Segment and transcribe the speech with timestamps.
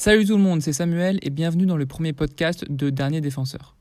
[0.00, 3.76] Salut tout le monde, c'est Samuel et bienvenue dans le premier podcast de Dernier Défenseur.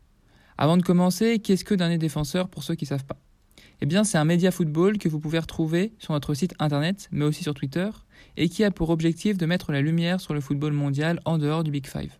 [0.57, 3.15] Avant de commencer, qu'est-ce que Dernier Défenseur pour ceux qui ne savent pas?
[3.79, 7.23] Eh bien, c'est un média football que vous pouvez retrouver sur notre site internet, mais
[7.23, 7.89] aussi sur Twitter,
[8.35, 11.63] et qui a pour objectif de mettre la lumière sur le football mondial en dehors
[11.63, 12.11] du Big Five.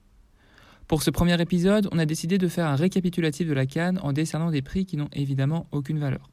[0.87, 4.13] Pour ce premier épisode, on a décidé de faire un récapitulatif de la Cannes en
[4.13, 6.29] décernant des prix qui n'ont évidemment aucune valeur.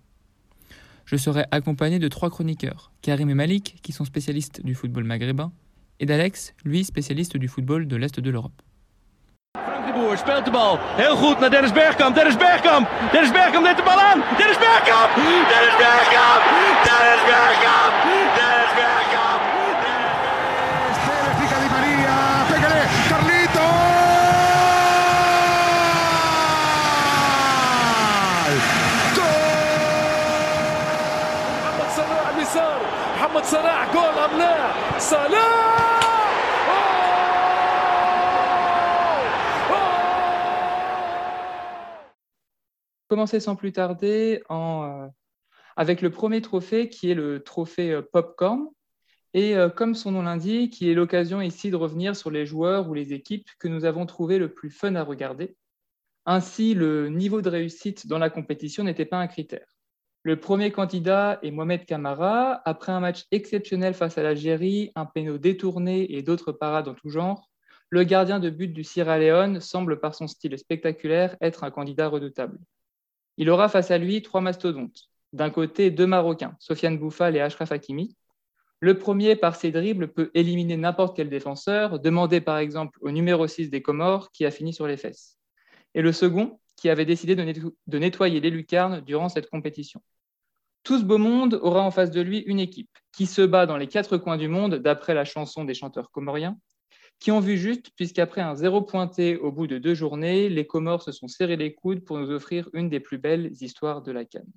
[1.05, 5.51] Je serai accompagné de trois chroniqueurs, Karim et Malik, qui sont spécialistes du football maghrébin,
[6.00, 8.62] et d'Alex, lui spécialiste du football de l'Est de l'Europe.
[9.66, 10.80] Frank de Boer speelt de bal.
[10.96, 12.16] Heel goed naar Dennis Bergkamp.
[12.16, 12.88] Dennis Bergkamp.
[13.12, 14.20] Dennis Bergkamp neemt de bal aan.
[14.38, 15.10] Dennis Bergkamp.
[15.52, 16.42] Dennis Bergkamp.
[16.88, 17.94] Dennis Bergkamp.
[18.38, 19.42] Dennis Bergkamp.
[21.06, 22.16] Tevez pica Di Maria,
[22.50, 23.70] pégale, Carlito.
[31.62, 32.80] محمد صلاح اليسار
[33.16, 34.56] محمد صلاح جول ام لا
[35.00, 35.95] صلاح
[43.09, 45.09] Commencer sans plus tarder euh,
[45.77, 48.69] avec le premier trophée qui est le trophée euh, Popcorn.
[49.35, 52.89] Et euh, comme son nom l'indique, qui est l'occasion ici de revenir sur les joueurs
[52.89, 55.57] ou les équipes que nous avons trouvé le plus fun à regarder.
[56.25, 59.67] Ainsi, le niveau de réussite dans la compétition n'était pas un critère.
[60.25, 62.61] Le premier candidat est Mohamed Kamara.
[62.65, 67.11] Après un match exceptionnel face à l'Algérie, un péno détourné et d'autres parades en tout
[67.11, 67.49] genre,
[67.91, 72.09] le gardien de but du Sierra Leone semble par son style spectaculaire être un candidat
[72.09, 72.59] redoutable.
[73.37, 75.11] Il aura face à lui trois mastodontes.
[75.33, 78.17] D'un côté, deux Marocains, Sofiane Bouffal et Ashraf Hakimi.
[78.81, 83.47] Le premier, par ses dribbles, peut éliminer n'importe quel défenseur, demander par exemple au numéro
[83.47, 85.39] 6 des Comores qui a fini sur les fesses.
[85.95, 90.03] Et le second, qui avait décidé de, de nettoyer les lucarnes durant cette compétition.
[90.83, 93.77] Tout ce beau monde aura en face de lui une équipe qui se bat dans
[93.77, 96.59] les quatre coins du monde, d'après la chanson des chanteurs comoriens,
[97.19, 101.03] qui ont vu juste, puisqu'après un zéro pointé au bout de deux journées, les Comores
[101.03, 104.25] se sont serrés les coudes pour nous offrir une des plus belles histoires de la
[104.25, 104.53] Cannes.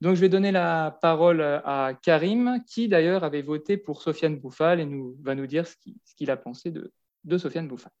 [0.00, 4.80] Donc je vais donner la parole à Karim, qui d'ailleurs avait voté pour Sofiane Bouffal
[4.80, 4.88] et
[5.22, 5.74] va nous dire ce
[6.16, 7.92] qu'il a pensé de, Sofiane Bouffal.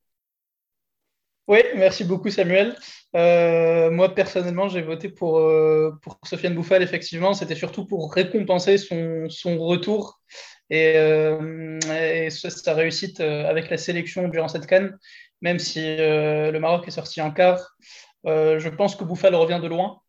[1.48, 2.76] Oui, merci beaucoup Samuel.
[3.16, 7.34] Euh, moi personnellement, j'ai voté pour, euh, pour Sofiane Bouffal, effectivement.
[7.34, 10.20] C'était surtout pour récompenser son retour
[10.70, 14.98] et, euh, sa réussite euh, avec la sélection durant cette canne,
[15.40, 17.76] même si euh, le Maroc est sorti en quart.
[18.24, 20.00] Je pense que Bouffal revient de loin.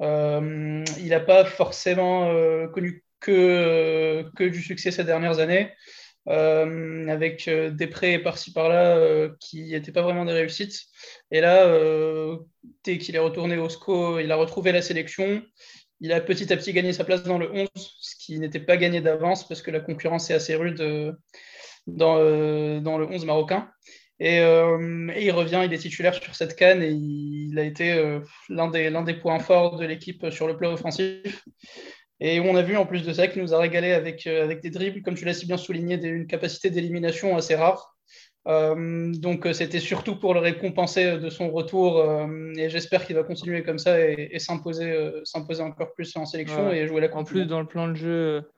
[0.00, 2.30] Il n'a pas forcément
[2.72, 5.72] connu que, que du succès ces dernières années
[6.26, 10.84] avec des prêts par-ci par-là qui n'étaient pas vraiment des réussites.
[11.30, 11.66] Et là,
[12.84, 15.42] dès qu'il est retourné au SCO, il a retrouvé la sélection.
[16.00, 18.76] Il a petit à petit gagné sa place dans le 11, ce qui n'était pas
[18.76, 21.12] gagné d'avance parce que la concurrence est assez rude euh,
[21.86, 23.70] dans, euh, dans le 11 marocain.
[24.18, 28.18] Et, euh, et il revient, il est titulaire sur cette canne et il a été
[28.48, 31.44] l'un des, points forts de l'équipe sur le plan offensif.
[32.18, 34.70] Et on a vu en plus de ça qu'il nous a régalé avec, avec des
[34.70, 37.95] dribbles, comme tu l'as si bien souligné, des- une capacité d'élimination assez rare.
[38.46, 43.16] Euh, donc euh, c'était surtout pour le récompenser de son retour euh, et j'espère qu'il
[43.16, 46.78] va continuer comme ça et, et s'imposer euh, s'imposer encore plus en sélection Ouais.
[46.78, 48.48] et jouer la En plus, dans le plan de jeu,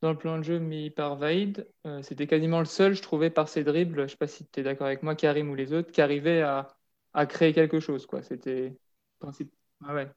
[0.00, 3.30] dans le plan de jeu mis par Vaïd, euh, c'était quasiment le seul, je trouvais,
[3.30, 5.56] par ses dribbles, je ne sais pas si tu es d'accord avec moi, Karim ou
[5.56, 6.68] les autres, qui arrivait à,
[7.12, 8.06] à créer quelque chose.
[8.06, 8.22] quoi.
[8.22, 8.74] C'était
[9.18, 9.52] principe.
[9.84, 10.08] Ah ouais.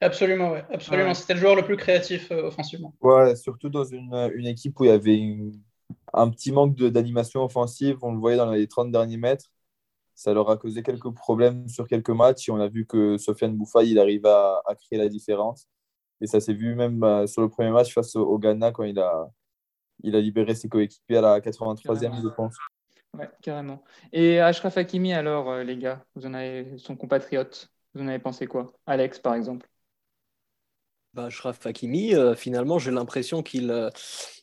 [0.00, 1.08] Absolument, ouais, absolument.
[1.08, 1.14] Ouais.
[1.14, 2.94] C'était le joueur le plus créatif euh, offensivement.
[3.00, 5.58] Ouais, surtout dans une, une équipe où il y avait une-
[6.14, 7.98] un petit manque d'animation offensive.
[8.02, 9.50] On le voyait dans les 30 derniers mètres.
[10.14, 12.48] Ça leur a causé quelques problèmes sur quelques matchs.
[12.48, 15.68] Et on a vu que Sofiane Bouffal, il arrive à, créer la différence.
[16.20, 18.98] Et ça s'est vu même euh, sur le premier match face au, Ghana quand il
[18.98, 19.28] a,
[20.02, 22.56] il a libéré ses coéquipiers à la 83e, je pense.
[23.18, 23.82] Ouais, carrément.
[24.12, 28.18] Et Ashraf Hakimi, alors, euh, les gars, vous en avez son compatriote, vous en avez
[28.18, 28.72] pensé quoi?
[28.86, 29.68] Alex, par exemple.
[31.14, 33.88] Bah, Achraf Hakimi, euh, finalement, j'ai l'impression qu'il euh,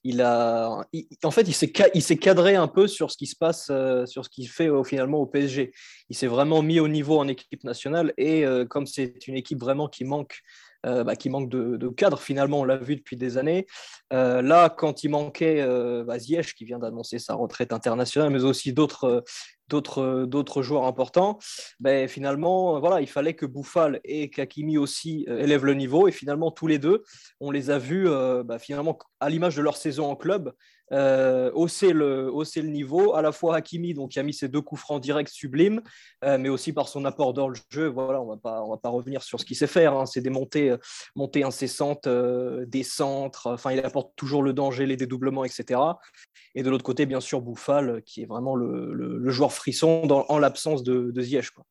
[0.06, 0.82] il a,
[1.22, 4.06] en fait, il s'est il s'est cadré un peu sur ce qui se passe, euh,
[4.06, 5.74] sur ce qu'il fait finalement au PSG.
[6.10, 9.90] Il s'est vraiment mis au niveau en équipe nationale et comme c'est une équipe vraiment
[9.90, 10.42] qui manque,
[10.86, 13.68] euh, bah, qui manque de, de cadre, finalement, on l'a vu depuis des années.
[14.14, 18.74] Euh, là, quand il manquait euh, bah, qui vient d'annoncer sa retraite internationale, mais aussi
[18.74, 19.24] d'autres
[19.70, 21.40] d'autres joueurs importants,
[21.80, 26.10] ben, finalement, voilà, il fallait que Bouffal et Kakimi aussi élèvent le niveau.
[26.10, 27.04] Et finalement, tous les deux,
[27.40, 28.10] on les a vus,
[28.44, 30.52] bah, finalement, à l'image de leur saison en club,
[30.92, 34.48] euh, hausser, le, hausser le niveau, à la fois Hakimi, donc, qui a mis ses
[34.48, 35.82] deux coups francs directs sublimes,
[36.24, 37.88] euh, mais aussi par son apport dans le jeu.
[37.88, 39.94] Voilà, on ne va pas revenir sur ce qu'il sait faire.
[39.94, 40.06] Hein.
[40.06, 40.76] C'est des montées,
[41.16, 43.48] montées incessantes, des centres.
[43.48, 45.80] Enfin, il apporte toujours le danger, les dédoublements, etc.
[46.56, 50.26] Et de l'autre côté, bien sûr, Bouffal, qui est vraiment le, le, joueur frisson dans,
[50.28, 51.52] en l'absence de, de Ziyech.
[51.52, 51.64] Quoi.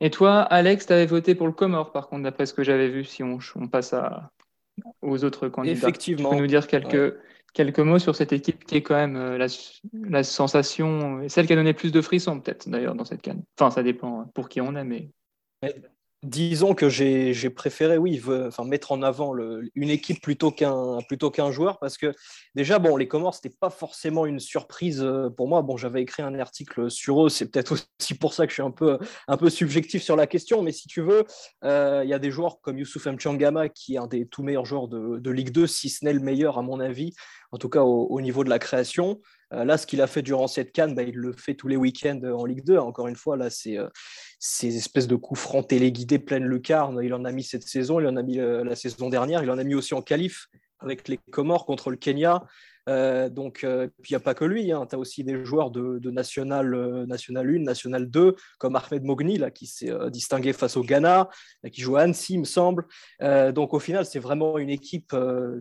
[0.00, 2.88] Et toi, Alex, tu avais voté pour le Comore, par contre, d'après ce que j'avais
[2.88, 4.30] vu, si on, on passe à,
[5.02, 5.72] aux autres candidats.
[5.72, 6.30] Effectivement.
[6.30, 7.16] Tu peux nous dire quelques,
[7.54, 9.46] quelques mots sur cette équipe qui est quand même euh, la,
[10.10, 13.42] la sensation, celle qui a donné plus de frissons, peut-être, d'ailleurs, dans cette canne.
[13.58, 15.10] Enfin, ça dépend pour qui on est, mais.
[16.24, 19.36] Disons que j'ai préféré, oui, enfin, mettre en avant
[19.74, 22.14] une équipe plutôt qu'un plutôt qu'un joueur parce que
[22.54, 25.60] déjà, bon, les Comores, c'était pas forcément une surprise euh, pour moi.
[25.60, 28.62] Bon, j'avais écrit un article sur eux, c'est peut-être aussi pour ça que je suis
[28.62, 28.98] un peu,
[29.28, 30.62] un peu subjectif sur la question.
[30.62, 31.24] Mais si tu veux,
[31.62, 34.64] euh, il y a des joueurs comme Youssouf Mchangama qui est un des tout meilleurs
[34.64, 37.12] joueurs de, de Ligue 2, si ce n'est le meilleur à mon avis,
[37.54, 39.20] en tout cas au, niveau de la création.
[39.52, 41.76] Euh, là, ce qu'il a fait durant cette canne, bah, il le fait tous les
[41.76, 42.78] week-ends en Ligue 2.
[42.78, 43.78] Encore une fois, là, c'est
[44.40, 46.98] ces espèces de coups francs téléguidés pleine lucarne.
[47.00, 49.50] Il en a mis cette saison, il en a mis euh, la saison dernière, il
[49.52, 50.48] en a mis aussi en qualif
[50.84, 52.44] avec les Comores contre le Kenya.
[52.86, 54.86] Euh, donc, euh, il n'y a pas que lui, hein.
[54.86, 59.50] tu as aussi des joueurs de, National, National 1, National 2, comme Ahmed Mogni, là,
[59.50, 61.30] qui s'est distingué face au Ghana,
[61.72, 62.86] qui joue à Annecy, il me semble.
[63.20, 65.16] donc, au final, c'est vraiment une équipe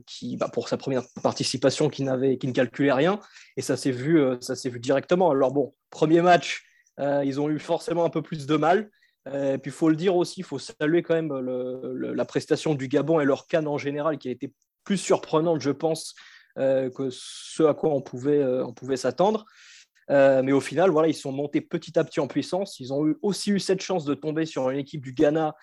[0.05, 2.05] qui, bah, pour sa première participation, qui,
[2.39, 3.19] qui ne calculait rien,
[3.55, 5.31] et ça s'est vu, ça vu directement.
[5.31, 6.65] Alors, bon, premier match,
[6.99, 8.89] euh, ils ont eu forcément un peu plus de mal.
[9.27, 12.87] Euh, puis il faut le dire aussi, il faut saluer quand même la prestation du
[12.87, 14.51] Gabon et leur canne en général qui a été
[14.83, 16.15] plus surprenante, je pense,
[16.59, 19.45] euh, que ce à quoi on pouvait, on pouvait s'attendre.
[20.09, 22.79] mais au final, voilà, ils sont montés petit à petit en puissance.
[22.79, 25.55] Ils ont eu, aussi eu cette chance de tomber sur une équipe du Ghana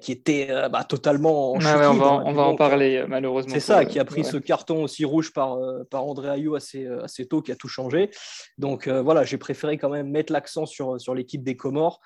[0.00, 3.52] qui était bah, totalement en on va, on va en parler malheureusement.
[3.52, 5.58] C'est ça, qui a pris ce carton aussi rouge par,
[5.90, 8.10] par André Ayou assez, assez tôt, qui a tout changé.
[8.56, 12.00] Donc voilà, j'ai préféré quand même mettre l'accent sur, sur l'équipe des Comores,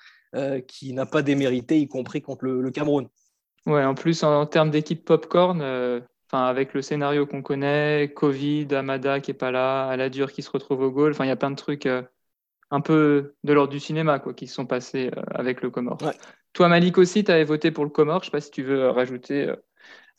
[0.67, 3.07] qui n'a pas démérité, y compris contre le, Cameroun.
[3.65, 5.61] Ouais, en plus, en, termes d'équipe popcorn,
[6.31, 10.81] avec le scénario qu'on connaît, Covid, Amada qui est pas là, Aladur qui se retrouve
[10.81, 12.03] au goal, enfin, il y a plein de trucs euh,
[12.71, 15.97] un peu de l'ordre du cinéma quoi, qui se sont passés euh, avec le Comore.
[16.53, 18.21] Toi, Malik aussi, tu avais voté pour le Comore.
[18.21, 19.53] Je sais pas si tu veux euh, rajouter,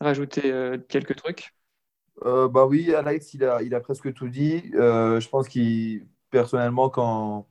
[0.00, 0.52] rajouter
[0.88, 1.54] quelques trucs.
[2.22, 4.62] bah oui, Alex, il a, il a presque tout dit.
[4.72, 7.48] je pense qu'il, personnellement, quand,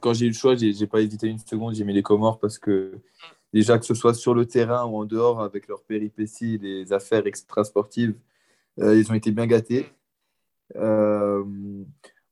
[0.00, 2.58] quand j'ai eu le choix, j'ai pas hésité une seconde, j'ai mis les Comores parce
[2.58, 3.00] que
[3.52, 7.26] déjà que ce soit sur le terrain ou en dehors avec leurs péripéties, les affaires
[7.26, 8.14] extrasportives,
[8.80, 9.86] euh, ils ont été bien gâtés.
[10.76, 11.44] Euh,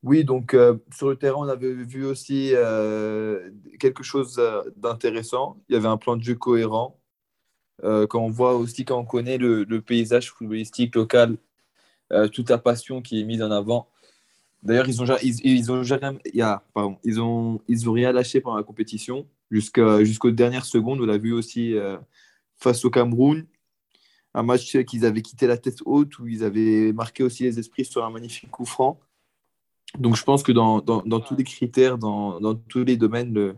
[0.03, 2.53] oui, donc euh, sur le terrain, on avait vu aussi
[3.79, 4.41] quelque chose
[4.77, 5.59] d'intéressant.
[5.69, 7.01] Il y avait un plan de jeu cohérent.
[7.83, 11.37] quand on voit aussi, quand on connaît le, paysage footballistique local,
[12.33, 13.89] toute la passion qui est mise en avant.
[14.63, 15.83] D'ailleurs, ils ont, ils, ils ont,
[16.75, 21.01] pardon, ils ont, ils ont rien lâché pendant la compétition jusqu'aux dernières secondes.
[21.01, 21.97] On l'a vu aussi euh,
[22.57, 23.47] face au Cameroun,
[24.35, 27.85] un match qu'ils avaient quitté la tête haute, où ils avaient marqué aussi les esprits
[27.85, 29.01] sur un magnifique coup franc.
[29.99, 33.57] Donc je pense que dans, dans, tous les critères, dans, dans tous les domaines,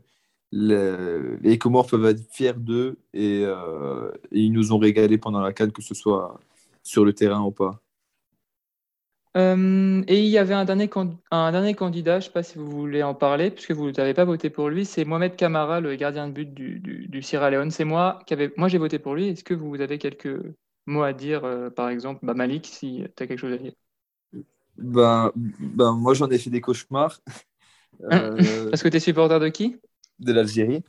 [0.53, 5.53] le, les Comores peuvent être fiers d'eux et, euh, ils nous ont régalé pendant la
[5.53, 6.39] canne, que ce soit
[6.83, 7.83] sur le terrain ou pas.
[9.39, 10.91] Euh, et il y avait un dernier,
[11.31, 14.13] un dernier candidat, je ne sais pas si vous voulez en parler, puisque vous n'avez
[14.13, 17.71] pas voté pour lui, c'est Mohamed Kamara, le gardien de but du, du, Sierra Leone.
[17.71, 19.29] C'est moi qui avait, moi j'ai voté pour lui.
[19.29, 20.41] Est-ce que vous avez quelques
[20.87, 23.73] mots à dire, euh, par exemple, bah, Malik, si tu as quelque chose à dire
[24.77, 27.21] ben, ben, Moi j'en ai fait des cauchemars.
[28.11, 28.37] Euh,
[28.71, 29.77] Parce que tu es supporter de qui?
[30.19, 30.83] De l'Algérie.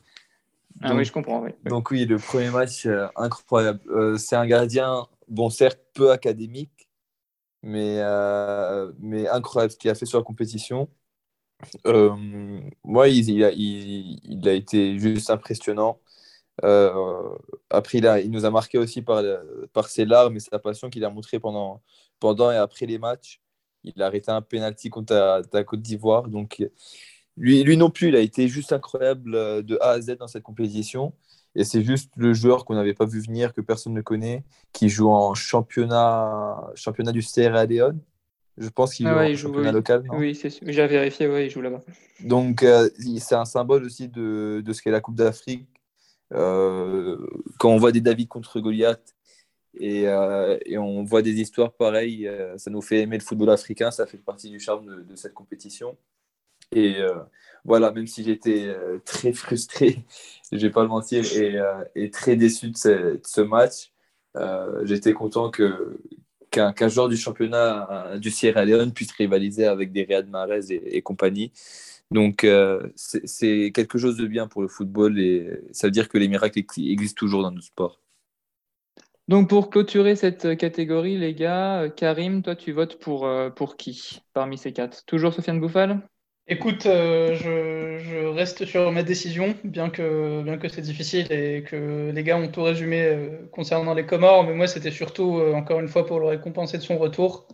[0.82, 1.42] Ah oui, je comprends.
[1.42, 1.50] Oui.
[1.66, 3.80] Donc oui, le premier match, incroyable.
[4.18, 6.79] c'est un gardien, bon, certes peu académique,
[7.62, 10.88] mais, euh, mais incroyable ce qu'il a fait sur la compétition.
[11.86, 12.16] Euh,
[12.84, 16.00] moi, il, il, a, il, a, été juste impressionnant.
[16.64, 17.36] Euh,
[17.70, 19.22] après, il, a, il, nous a marqué aussi par,
[19.72, 21.82] par ses larmes et sa passion qu'il a montré pendant,
[22.20, 23.40] pendant et après les matchs.
[23.84, 26.28] Il a arrêté un penalty contre la, Côte d'Ivoire.
[26.28, 26.64] Donc,
[27.36, 29.32] lui, lui non plus, il a été juste incroyable
[29.64, 31.14] de A à Z dans cette compétition.
[31.56, 34.88] Et c'est juste le joueur qu'on n'avait pas vu venir, que personne ne connaît, qui
[34.88, 38.00] joue en championnat, championnat du Sierra Leone.
[38.56, 40.04] Je pense qu'il ah joue en championnat local.
[40.10, 41.80] oui, j'ai vérifié, ouais, il joue là-bas.
[42.20, 42.88] Donc, euh,
[43.18, 45.66] c'est un symbole aussi de, de ce qu'est la Coupe d'Afrique.
[46.32, 47.16] Euh,
[47.58, 49.16] quand on voit des David contre Goliath
[49.74, 53.90] et, euh, et, on voit des histoires pareilles, ça nous fait aimer le football africain,
[53.90, 55.96] ça fait partie du charme de, de cette compétition.
[56.72, 56.98] Et
[57.64, 60.04] voilà, même si j'étais euh, très frustré,
[60.52, 63.92] je vais pas le mentir, et, euh, et très déçu de ce, match,
[64.36, 66.00] euh, j'étais content que,
[66.50, 71.52] qu'un joueur du championnat du Sierra Leone puisse rivaliser avec des Riyad Mahrez et, compagnie.
[72.10, 72.44] Donc,
[72.96, 76.58] c'est quelque chose de bien pour le football et ça veut dire que les miracles
[76.58, 78.00] existent toujours dans notre sport.
[79.28, 84.58] Donc, pour clôturer cette catégorie, les gars, Karim, toi, tu votes pour, pour qui parmi
[84.58, 85.04] ces quatre?
[85.06, 86.02] Toujours Sofiane Bouffal
[86.52, 92.10] Écoute, euh, je, reste sur ma décision, bien que, bien que c'est difficile et que
[92.10, 95.78] les gars ont tout résumé euh, concernant les Comores, mais moi c'était surtout, euh, encore
[95.78, 97.46] une fois, pour le récompenser de son retour.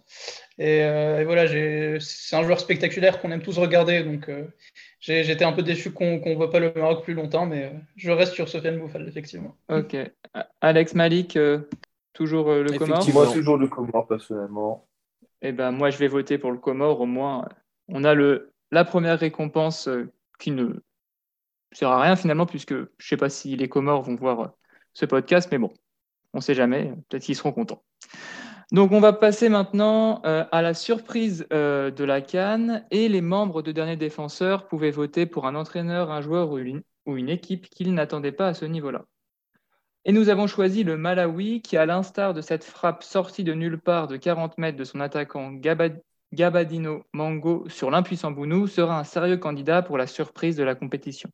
[0.58, 0.80] Et,
[1.24, 1.46] voilà,
[2.00, 4.30] c'est un joueur spectaculaire qu'on aime tous regarder, donc
[5.00, 8.32] j'étais un peu déçu qu'on ne voit pas le Maroc plus longtemps, mais je reste
[8.32, 9.54] sur Sofiane Bouffal, effectivement.
[9.68, 9.94] Ok.
[10.62, 11.38] Alex Malik,
[12.14, 13.06] toujours le Comore?
[13.12, 14.88] Moi, toujours le Comore, personnellement.
[15.42, 17.46] Eh ben, moi, je vais voter pour le Comore, au moins.
[17.88, 20.80] On a le, la première récompense euh, qui ne
[21.72, 24.48] sert à rien finalement, puisque je ne sais pas si les Comores vont voir euh,
[24.92, 25.72] ce podcast, mais bon,
[26.32, 27.82] on ne sait jamais, peut-être qu'ils seront contents.
[28.72, 33.62] Donc on va passer maintenant euh, à la surprise de la Cannes et les membres
[33.62, 37.68] de dernier défenseur pouvaient voter pour un entraîneur, un joueur ou une, ou une équipe
[37.70, 39.04] qu'ils n'attendaient pas à ce niveau-là.
[40.04, 43.80] Et nous avons choisi le Malawi qui, à l'instar de cette frappe sortie de nulle
[43.80, 46.00] part de 40 mètres de son attaquant Gabad
[46.32, 51.30] Gabadino Mango sur l'impuissant Bounou sera un sérieux candidat pour la surprise de la compétition.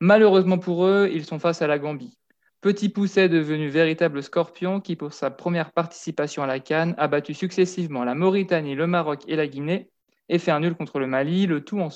[0.00, 2.18] Malheureusement pour eux, ils sont face à la Gambie.
[2.60, 7.34] Petit pousset devenu véritable scorpion qui, pour sa première participation à la Cannes, a battu
[7.34, 9.90] successivement la Mauritanie, le Maroc et la Guinée
[10.28, 11.88] et fait un nul contre le Mali, le tout en,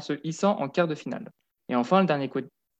[0.00, 1.30] se hissant en quart de finale.
[1.68, 2.30] Et enfin, le dernier,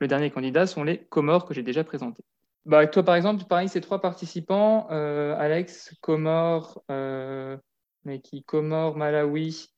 [0.01, 2.23] le dernier candidat sont les Comores que j'ai déjà présentés.
[2.67, 7.57] Bah, toi, par exemple, parmi ces trois participants, euh, Alex, Comores, euh,
[8.07, 9.69] mais qui Comores, Malawi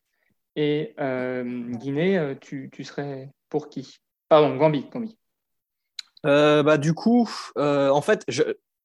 [0.54, 3.96] et euh, Guinée, euh, tu, serais pour qui?
[4.28, 4.86] Pardon, Gambie.
[4.92, 5.16] Gambie.
[6.26, 8.26] Euh, bah, du coup, en fait,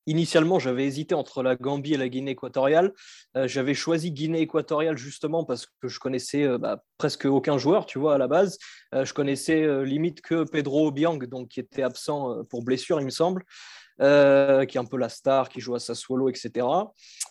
[0.07, 2.93] initialement, j'avais hésité entre la Gambie et la Guinée équatoriale.
[3.35, 8.15] j'avais choisi Guinée équatoriale justement parce que je connaissais bah, presque aucun joueur, tu vois,
[8.15, 8.57] à la base.
[8.93, 13.43] je connaissais limite que Pedro Obiang, donc qui était absent pour blessure, il me semble.
[14.01, 16.65] Euh, qui est un peu la star, qui joue à Sassuolo, etc.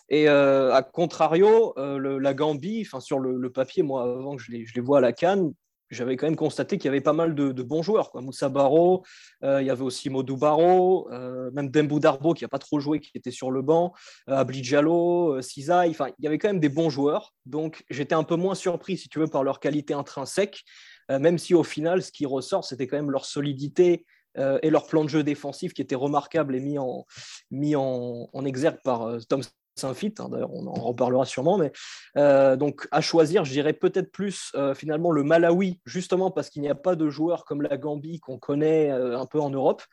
[0.07, 4.65] Et euh, à contrario, euh, la Gambie, sur le, papier, moi, avant que je les,
[4.65, 5.53] je vois à la Cannes,
[5.89, 8.09] j'avais quand même constaté qu'il y avait pas mal de, bons joueurs.
[8.15, 9.03] Moussa Baro,
[9.43, 11.07] il y avait aussi Modou Baro,
[11.51, 13.93] même Dembou Darbo qui n'a pas trop joué, qui était sur le banc,
[14.25, 17.35] Abli Diallo, enfin, il y avait quand même des bons joueurs.
[17.45, 20.63] Donc j'étais un peu moins surpris, si tu veux, par leur qualité intrinsèque,
[21.09, 24.03] même si au final, ce qui ressort, c'était quand même leur solidité
[24.37, 27.05] euh, et leur plan de jeu défensif qui était remarquable et mis en,
[27.51, 29.41] mis en, exergue par euh, Tom
[29.75, 30.13] Saint-Fit.
[30.19, 31.57] Hein, d'ailleurs, on en reparlera sûrement.
[31.57, 31.71] Mais
[32.17, 36.69] euh, donc, à choisir, je dirais peut-être plus finalement le Malawi, justement parce qu'il n'y
[36.69, 39.83] a pas de joueurs comme la Gambie qu'on connaît un peu en Europe.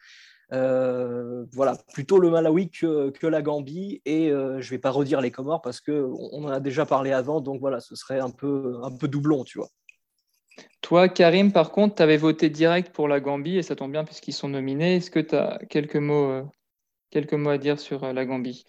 [0.51, 4.03] voilà, plutôt le Malawi que, que la Gambie.
[4.05, 7.13] Et je ne vais pas redire les Comores parce qu'on on en a déjà parlé
[7.13, 7.41] avant.
[7.41, 9.69] Donc voilà, ce serait un peu, un peu doublon, tu vois.
[10.91, 14.03] Toi, Karim, par contre, tu avais voté direct pour la Gambie et ça tombe bien
[14.03, 14.97] puisqu'ils sont nominés.
[14.97, 16.43] Est-ce que tu as quelques mots, euh,
[17.13, 18.67] quelques mots à dire sur euh, la Gambie?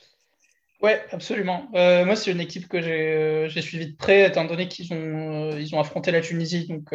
[0.84, 1.68] Oui, absolument.
[1.74, 5.80] Euh, moi, c'est une équipe que j'ai suivie de près, étant donné qu'ils ont, ont
[5.80, 6.68] affronté la Tunisie.
[6.68, 6.94] Donc,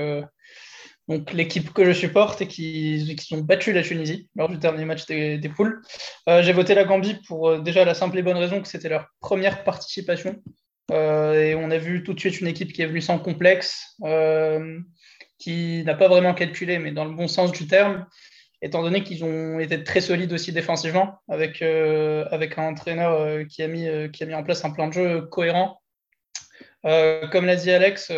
[1.09, 4.85] donc l'équipe que je supporte et qui, qui ont battu la Tunisie lors du dernier
[4.85, 5.83] match des, des poules.
[6.28, 9.64] j'ai voté la Gambie pour déjà la simple et bonne raison que c'était leur première
[9.64, 10.40] participation
[10.92, 13.97] et on a vu tout de suite une équipe qui est venue sans complexe,
[15.38, 18.06] qui n'a pas vraiment calculé, mais dans le bon sens du terme,
[18.62, 23.62] étant donné qu'ils ont été très solides aussi défensivement, avec, euh, avec un entraîneur qui,
[23.62, 25.80] a mis, qui a mis en place un plan de jeu cohérent.
[26.82, 28.10] comme l'a dit Alex,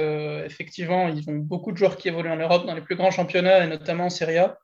[0.45, 3.65] effectivement, ils ont beaucoup de joueurs qui évoluent en Europe dans les plus grands championnats,
[3.65, 4.59] et notamment en Serie A.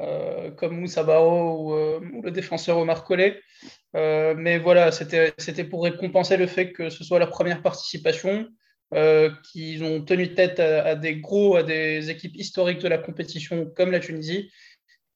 [0.00, 3.40] Euh, comme Moussa Bao euh, ou, le défenseur Omar Collet.
[3.96, 8.46] Euh, mais voilà, c'était pour récompenser le fait que ce soit leur première participation,
[8.90, 13.90] qu'ils ont tenu tête à, des gros, à des équipes historiques de la compétition comme
[13.90, 14.50] la Tunisie,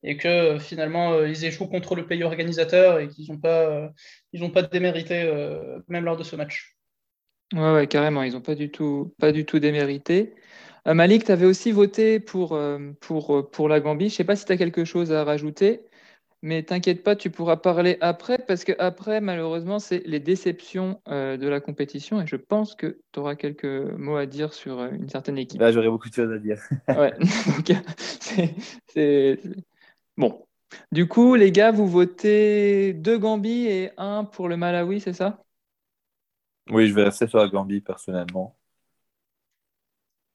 [0.02, 3.90] et que finalement ils échouent contre le pays organisateur et qu'ils n'ont pas,
[4.32, 5.30] ils pas démérité
[5.88, 6.76] même lors de ce match.
[7.54, 10.34] Ouais, ouais, carrément, ils n'ont pas du tout, pas du tout démérité.
[10.88, 14.08] Euh, Malik, tu avais aussi voté pour, euh, pour, euh, pour la Gambie.
[14.08, 15.82] Je ne sais pas si tu as quelque chose à rajouter,
[16.42, 21.48] mais t'inquiète pas, tu pourras parler après, parce que après, malheureusement, c'est les déceptions de
[21.48, 25.38] la compétition, et je pense que tu auras quelques mots à dire sur une certaine
[25.38, 25.60] équipe.
[25.60, 26.60] Là, j'aurais beaucoup de choses à dire.
[26.88, 27.14] ouais,
[28.88, 29.40] c'est...
[30.16, 30.44] Bon.
[30.90, 35.42] Du coup, les gars, vous votez deux Gambie et un pour le Malawi, c'est ça?
[36.70, 38.56] Oui, je vais rester sur la Gambie personnellement.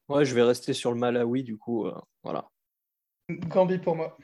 [0.09, 2.49] Ouais, je vais rester sur le Malawi, du coup, euh, voilà.
[3.29, 4.17] Gambie pour moi.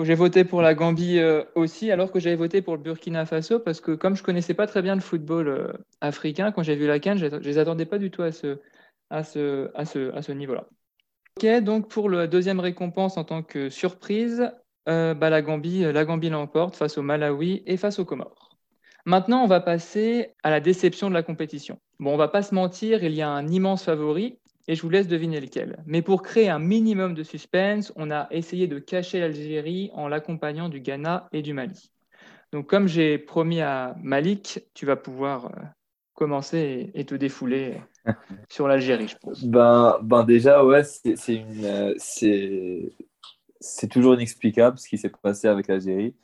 [0.00, 3.60] J'ai voté pour la Gambie euh, aussi, alors que j'avais voté pour le Burkina Faso,
[3.60, 6.86] parce que comme je connaissais pas très bien le football euh, africain, quand j'ai vu
[6.86, 8.58] la Cannes, je ne les attendais pas du tout à ce,
[9.10, 10.66] à ce, à ce, à ce niveau-là.
[11.36, 14.50] Ok, donc pour la deuxième récompense en tant que surprise,
[14.88, 18.58] euh, bah, la Gambie la Gambie l'emporte face au Malawi et face aux Comores.
[19.04, 21.80] Maintenant, on va passer à la déception de la compétition.
[21.98, 24.38] Bon, on va pas se mentir, il y a un immense favori,
[24.68, 25.82] et je vous laisse deviner lequel.
[25.86, 30.68] Mais pour créer un minimum de suspense, on a essayé de cacher l'Algérie en l'accompagnant
[30.68, 31.90] du Ghana et du Mali.
[32.52, 35.50] Donc, comme j'ai promis à Malik, tu vas pouvoir euh,
[36.14, 37.80] commencer et, te défouler
[38.50, 39.44] sur l'Algérie, je pense.
[39.44, 41.16] Ben, ben déjà, ouais, c'est
[41.64, 41.94] euh,
[43.90, 46.14] toujours inexplicable ce qui s'est passé avec l'Algérie.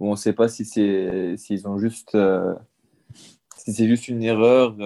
[0.00, 2.54] on ne sait pas si c'est s'ils ont juste euh,
[3.56, 4.76] si c'est juste une erreur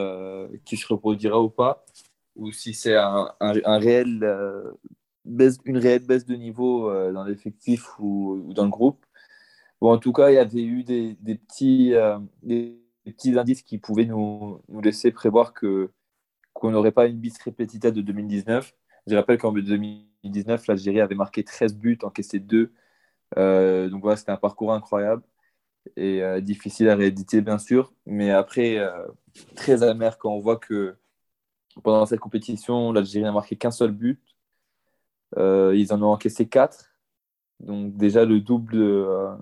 [0.64, 1.84] qui se reproduira ou pas
[2.38, 4.72] ou si c'est un, un, réel, euh,
[5.24, 9.04] baisse, une réelle baisse de niveau euh, dans l'effectif ou, dans le groupe.
[9.80, 13.62] Bon, en tout cas, il y avait eu des, des petits, euh, des, petits indices
[13.62, 15.90] qui pouvaient nous, nous laisser prévoir que,
[16.52, 18.74] qu'on n'aurait pas une bis répétita de 2019.
[19.06, 22.72] Je rappelle qu'en 2019, l'Algérie avait marqué 13 buts, encaissé 2.
[23.36, 25.22] donc voilà, c'était un parcours incroyable
[25.96, 27.94] et difficile à rééditer, bien sûr.
[28.06, 28.78] Mais après,
[29.56, 30.98] très amer quand on voit que
[31.82, 34.20] pendant cette compétition, l'Algérie n'a marqué qu'un seul but.
[35.36, 36.92] Euh, ils en ont encaissé quatre.
[37.60, 39.34] Donc déjà le double euh,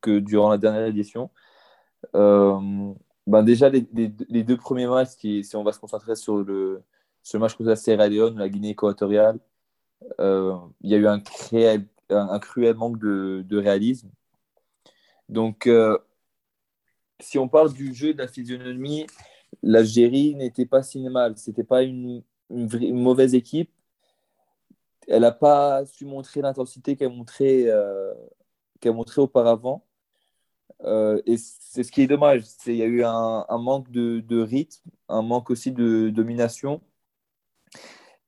[0.00, 1.30] que durant la dernière édition.
[2.14, 2.92] Euh,
[3.26, 6.82] ben déjà les, deux premiers matchs, si, on va se concentrer sur le,
[7.22, 9.38] sur match contre la Sierra Leone, la Guinée équatoriale,
[10.18, 11.22] il y a eu un,
[12.10, 14.10] un, cruel manque de réalisme.
[15.28, 15.68] Donc
[17.20, 19.06] si on parle du jeu de la physionomie,
[19.62, 21.36] l'Algérie n'était pas si mal.
[21.38, 23.70] C'était pas une, mauvaise équipe.
[25.08, 28.14] Elle n'a pas su montrer l'intensité qu'elle montrait, euh,
[29.16, 29.84] auparavant.
[30.84, 32.44] Euh, et c'est ce qui est dommage.
[32.66, 36.82] Il y a eu un, manque de, rythme, un manque aussi de domination,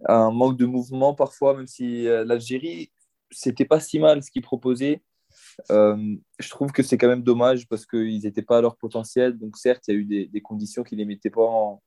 [0.06, 2.92] un manque de mouvement parfois, même si euh, l'Algérie,
[3.30, 5.02] c'était pas si mal ce qu'ils proposaient.
[5.70, 9.38] Euh, je trouve que c'est quand même dommage parce qu'ils n'étaient pas à leur potentiel.
[9.38, 11.82] Donc, certes, il y a eu des, conditions qui ne les mettaient pas en,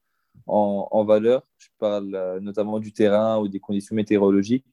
[0.48, 1.44] en, valeur.
[1.58, 4.65] Je parle euh, notamment du terrain ou des conditions météorologiques.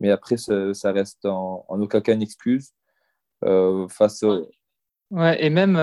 [0.00, 2.72] Mais après, ça, reste en, en, aucun cas une excuse
[3.44, 4.48] euh, face au.
[5.10, 5.76] Ouais, et même,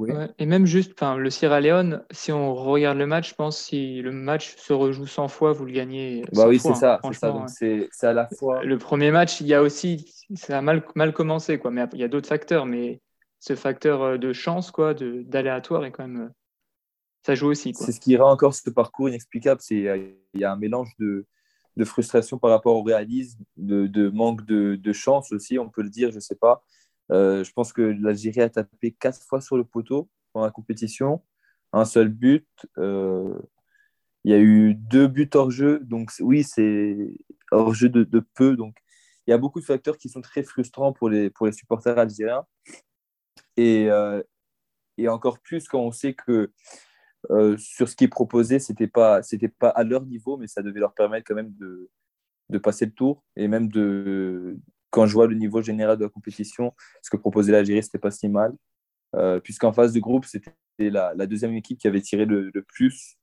[0.00, 4.02] euh, et même juste, le Sierra Leone, si on regarde le match, je pense si
[4.02, 6.24] le match se rejoue 100 fois, vous le gagnez.
[6.32, 7.00] Bah oui, c'est ça.
[7.12, 7.46] ça.
[7.48, 8.64] c'est à la fois.
[8.64, 11.70] Le premier match, il y a aussi, ça a mal, mal commencé, quoi.
[11.70, 13.00] Mais il y a d'autres facteurs, mais
[13.38, 16.22] ce facteur euh, de chance, quoi, d'aléatoire, est quand même.
[16.22, 16.28] Euh,
[17.22, 17.72] ça joue aussi.
[17.74, 19.60] C'est ce qui rend encore ce parcours inexplicable.
[19.62, 21.26] C'est il y a un mélange de,
[21.76, 25.82] de frustration par rapport au réalisme, de, de manque de, de, chance aussi, on peut
[25.82, 26.64] le dire, je sais pas.
[27.12, 31.22] Euh, je pense que l'Algérie a tapé quatre fois sur le poteau pendant la compétition,
[31.72, 32.46] un seul but.
[32.78, 33.38] Euh,
[34.24, 36.96] il y a eu deux buts hors jeu, donc oui, c'est
[37.50, 38.56] hors jeu de, peu.
[38.56, 38.76] Donc
[39.26, 41.98] il y a beaucoup de facteurs qui sont très frustrants pour les, pour les supporters
[41.98, 42.44] algériens.
[43.56, 44.22] Et, euh,
[44.98, 46.52] et encore plus quand on sait que
[47.58, 49.20] sur ce qui est proposé, ce n'était pas,
[49.58, 51.90] pas à leur niveau, mais ça devait leur permettre quand même de,
[52.50, 54.58] de passer le tour et même de,
[54.94, 57.98] quand je vois le niveau général de la compétition, ce que proposait l'Algérie, ce n'était
[57.98, 58.54] pas si mal.
[59.16, 63.16] Euh, puisqu'en phase de groupe, c'était la, deuxième équipe qui avait tiré le, plus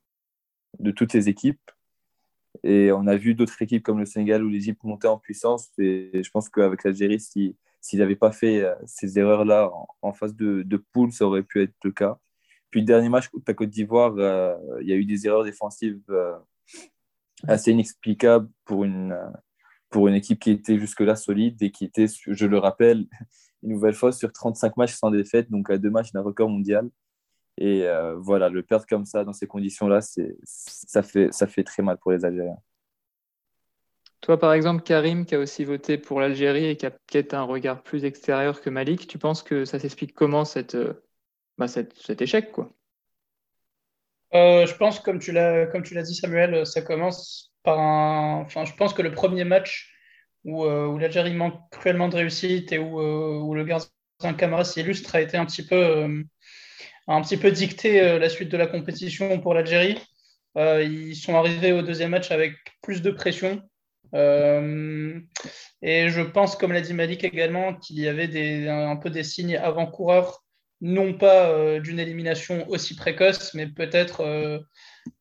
[0.80, 1.72] de toutes les équipes.
[2.64, 5.70] Et on a vu d'autres équipes comme le Sénégal ou l'Égypte monter en puissance.
[5.78, 7.56] Et je pense qu'avec l'Algérie, s'ils
[7.94, 11.92] n'avaient pas fait euh, ces erreurs-là en, phase de, poule, ça aurait pu être le
[11.92, 12.20] cas.
[12.70, 15.46] Puis le dernier match contre la Côte d'Ivoire, euh, il y a eu des erreurs
[15.46, 16.04] défensives
[17.48, 19.18] assez inexplicables pour une,
[19.92, 23.06] pour une équipe qui était jusque-là solide et qui était, je le rappelle,
[23.64, 26.90] une nouvelle fois sur 35 matchs sans défaite, donc à deux matchs d'un record mondial.
[27.58, 31.84] Et euh, voilà, le perdre comme ça, dans ces conditions-là, ça fait, ça fait très
[31.84, 32.58] mal pour les Algériens.
[34.22, 37.44] Toi, par exemple, Karim, qui a aussi voté pour l'Algérie et qui a peut-être un
[37.44, 41.04] regard plus extérieur que Malik, tu penses que ça s'explique comment cette, euh,
[41.58, 42.72] bah, cet échec quoi?
[44.34, 49.12] Euh, Je pense, comme tu l'as dit, Samuel, ça commence Enfin, je pense que le
[49.12, 49.94] premier match
[50.46, 53.88] où, euh, l'Algérie manque cruellement de réussite et où, euh, où le gardien
[54.36, 56.24] Camara s'illustre a été un petit peu,
[57.08, 60.00] un petit peu dicté la suite de la compétition pour l'Algérie.
[60.56, 63.62] ils sont arrivés au deuxième match avec plus de pression.
[64.14, 69.24] et je pense, comme l'a dit Malik également, qu'il y avait des, un peu des
[69.24, 70.44] signes avant-coureurs,
[70.82, 74.24] non pas d'une élimination aussi précoce, mais peut-être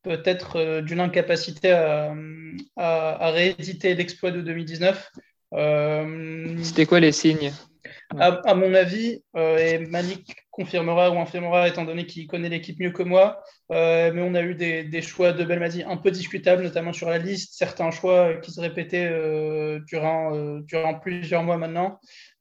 [0.03, 5.11] peut-être euh, d'une incapacité à, rééditer l'exploit de 2019.
[6.63, 7.53] C'était quoi les signes?
[8.19, 13.03] à, mon avis, et Malik confirmera ou infirmera étant donné qu'il connaît l'équipe mieux que
[13.03, 17.19] moi, mais on a eu des, choix de Belmadi un peu discutables, notamment sur la
[17.19, 19.11] liste, certains choix qui se répétaient
[19.87, 22.01] durant, durant plusieurs mois maintenant.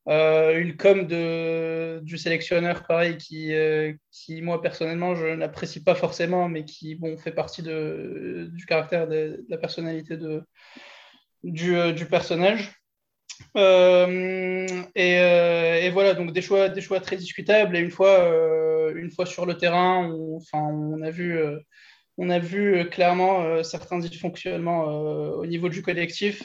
[0.10, 5.94] Euh, une com de, du sélectionneur, pareil, qui, euh, qui moi personnellement, je n'apprécie pas
[5.94, 10.42] forcément, mais qui bon, fait partie du caractère, de, la personnalité de,
[11.44, 12.74] du, euh, personnage.
[14.96, 17.78] Et, voilà, donc des choix, des choix très discutables.
[17.78, 21.40] Et une fois, une fois sur le terrain, enfin, on a vu
[22.18, 26.44] on a vu clairement certains dysfonctionnements au niveau du collectif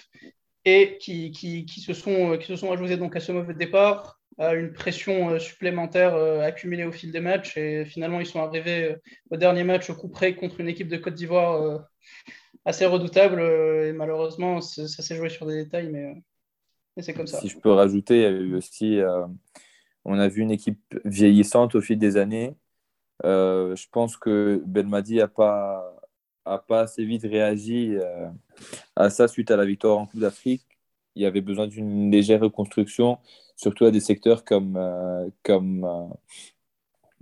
[0.64, 3.55] et qui, qui, qui, se sont, euh, qui se sont ajoutés donc à ce mauvais
[3.55, 7.57] départ, à une pression euh, supplémentaire euh, accumulée au fil des matchs.
[7.57, 8.96] Et finalement, ils sont arrivés
[9.31, 11.87] au dernier match au coup près contre une équipe de Côte d'Ivoire
[12.64, 13.40] assez redoutable.
[13.40, 16.22] Et malheureusement, ça s'est joué sur des détails, mais,
[17.03, 17.40] c'est comme ça.
[17.40, 19.00] Si je peux rajouter, il y a eu aussi,
[20.05, 22.55] on a vu une équipe vieillissante au fil des années.
[23.22, 25.93] je pense que Belmadi n'a pas
[26.44, 28.28] a pas assez vite réagi euh,
[28.96, 30.64] à ça suite à la victoire en Coupe d'Afrique.
[31.16, 33.18] Il y avait besoin d'une légère reconstruction,
[33.57, 36.07] surtout à des secteurs comme, euh, comme, euh,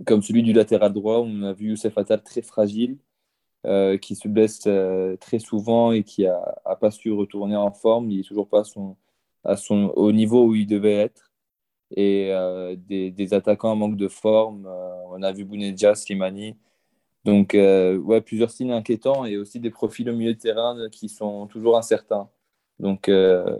[0.05, 2.97] comme celui du latéral droit, on a vu Youssef Attal très fragile,
[4.01, 4.67] qui se blesse
[5.21, 8.11] très souvent et qui n'a pas su retourner en forme.
[8.11, 8.97] Il n'est toujours pas son,
[9.45, 11.31] à son, au niveau où il devait être.
[11.95, 12.33] Et
[12.77, 14.67] des, des, attaquants en manque de forme,
[15.11, 16.57] on a vu Bounedja, Slimani,
[17.25, 21.07] donc, euh, ouais, plusieurs signes inquiétants et aussi des profils au milieu de terrain qui
[21.07, 22.29] sont toujours incertains.
[22.79, 23.57] Donc, euh,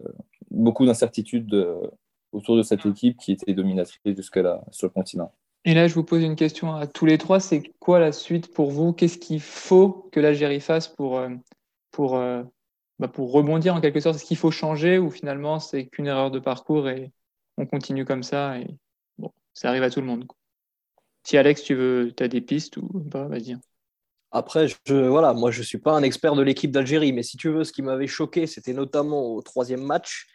[0.51, 1.87] beaucoup d'incertitudes euh,
[2.33, 5.33] autour de cette équipe qui était dominatrice jusque-là sur le continent.
[5.65, 7.39] Et là, je vous pose une question à tous les trois.
[7.39, 8.91] C'est quoi la suite pour vous?
[8.91, 11.21] Qu'est-ce qu'il faut que l'Algérie fasse pour,
[11.91, 12.19] pour,
[12.99, 14.17] bah, pour rebondir en quelque sorte?
[14.17, 17.13] Est-ce qu'il faut changer ou finalement c'est qu'une erreur de parcours et
[17.57, 18.67] on continue comme ça et
[19.17, 20.25] bon, ça arrive à tout le monde
[21.23, 23.57] si Alex, tu veux, as des pistes ou pas, vas-y.
[24.31, 27.37] Après, je, voilà, moi je ne suis pas un expert de l'équipe d'Algérie, mais si
[27.37, 30.27] tu veux, ce qui m'avait choqué, c'était notamment au troisième match.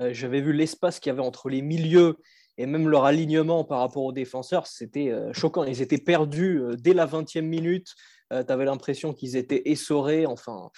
[0.00, 2.16] Euh, j'avais vu l'espace qu'il y avait entre les milieux
[2.58, 5.62] et même leur alignement par rapport aux défenseurs, c'était euh, choquant.
[5.64, 7.94] Ils étaient perdus euh, dès la 20e minute.
[8.30, 10.26] tu avais l'impression qu'ils étaient essorés.
[10.26, 10.70] Enfin,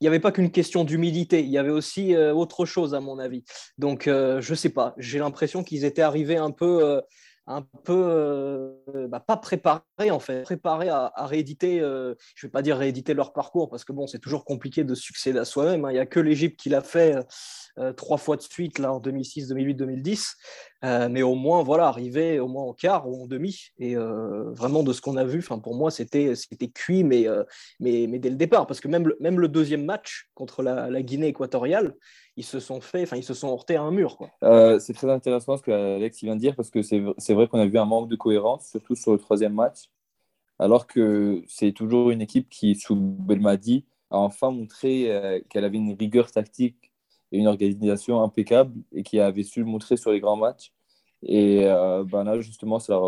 [0.00, 3.18] il n'y avait pas qu'une question d'humilité, il y avait aussi autre chose, à mon
[3.18, 3.42] avis.
[3.78, 7.00] Donc, je ne sais pas, j'ai l'impression qu'ils étaient arrivés un peu
[7.46, 12.52] un peu euh, bah, pas préparés en fait, préparés à, rééditer, euh, je ne vais
[12.52, 15.84] pas dire rééditer leur parcours parce que bon, c'est toujours compliqué de succéder à soi-même.
[15.84, 15.90] Hein.
[15.90, 17.16] Il n'y a que l'Égypte qui l'a fait
[17.78, 20.36] euh, trois fois de suite là en 2006, 2008, 2010,
[21.10, 23.68] mais au moins voilà, arriver au moins en quart ou en demi.
[23.78, 27.26] Et vraiment de ce qu'on a vu, pour moi c'était c'était cuit, mais,
[27.80, 31.02] mais mais dès le départ parce que même le, même le deuxième match contre la
[31.02, 31.94] Guinée équatoriale
[32.36, 34.18] ils se sont fait, enfin, ils se sont heurtés à un mur.
[34.42, 37.60] Euh, c'est très intéressant ce que Alex vient de dire parce que c'est vrai qu'on
[37.60, 39.90] a vu un manque de cohérence, surtout sur le troisième match,
[40.58, 45.78] alors que c'est toujours une équipe qui, sous Belmadi, a enfin montré euh, qu'elle avait
[45.78, 46.92] une rigueur tactique
[47.32, 50.72] et une organisation impeccable et qui avait su le montrer sur les grands matchs.
[51.22, 53.00] Et euh, ben là, justement, ça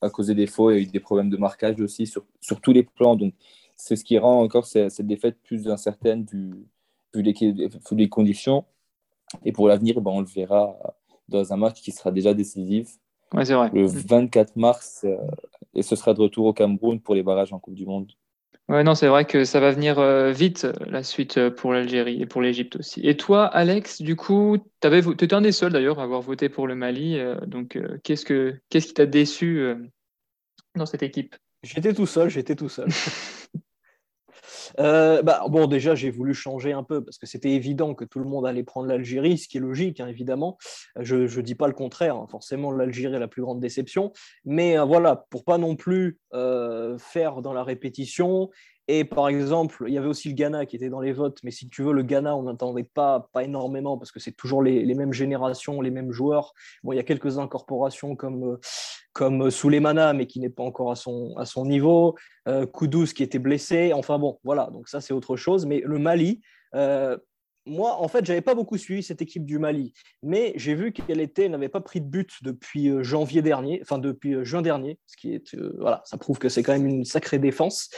[0.00, 3.14] a, causé des faux et des problèmes de marquage aussi sur, sur tous les plans.
[3.14, 3.34] Donc,
[3.76, 6.66] c'est ce qui rend encore cette défaite plus incertaine du,
[7.14, 8.64] vu les, les conditions.
[9.44, 10.76] Et pour l'avenir, ben, on le verra
[11.28, 12.88] dans un match qui sera déjà décisif.
[13.32, 13.70] Ouais, vrai.
[13.72, 15.16] Le 24 mars, euh,
[15.74, 18.12] et ce sera de retour au Cameroun pour les barrages en Coupe du Monde.
[18.68, 22.22] Ouais, non, c'est vrai que ça va venir euh, vite, la suite euh, pour l'Algérie
[22.22, 23.00] et pour l'Égypte aussi.
[23.06, 26.66] Et toi, Alex, du coup, tu étais un des seuls d'ailleurs à avoir voté pour
[26.66, 27.18] le Mali.
[27.46, 29.74] donc, qu'est-ce, que, qu'est-ce qui t'a déçu
[30.76, 31.36] dans cette équipe?
[31.62, 32.88] J'étais tout seul, j'étais tout seul.
[34.80, 38.18] Euh, bah, bon, déjà, j'ai voulu changer un peu parce que c'était évident que tout
[38.18, 40.58] le monde allait prendre l'Algérie, ce qui est logique, hein, évidemment.
[40.98, 42.16] Je ne dis pas le contraire.
[42.16, 42.26] Hein.
[42.30, 44.12] Forcément, l'Algérie est la plus grande déception.
[44.44, 48.50] Mais euh, voilà, pour pas non plus euh, faire dans la répétition
[48.86, 51.50] et par exemple, il y avait aussi le Ghana qui était dans les votes, mais
[51.50, 54.84] si tu veux, le Ghana, on n'entendait pas, pas énormément parce que c'est toujours les,
[54.84, 56.52] les, mêmes générations, les mêmes joueurs.
[56.82, 58.60] Bon, il y a quelques incorporations comme, euh,
[59.14, 62.14] comme Souleymana, mais qui n'est pas encore à son, à son niveau.
[62.46, 62.66] Euh,
[63.14, 63.92] qui était blessé.
[63.94, 65.64] Enfin bon, voilà, donc ça c'est autre chose.
[65.64, 66.42] Mais le Mali,
[66.74, 67.16] euh,
[67.66, 71.20] moi, en fait, j'avais pas beaucoup suivi cette équipe du Mali, mais j'ai vu qu'elle
[71.20, 74.98] était, n'avait pas pris de but depuis euh, janvier dernier, enfin depuis euh, juin dernier,
[75.06, 77.90] ce qui est, euh, voilà, ça prouve que c'est quand même une sacrée défense.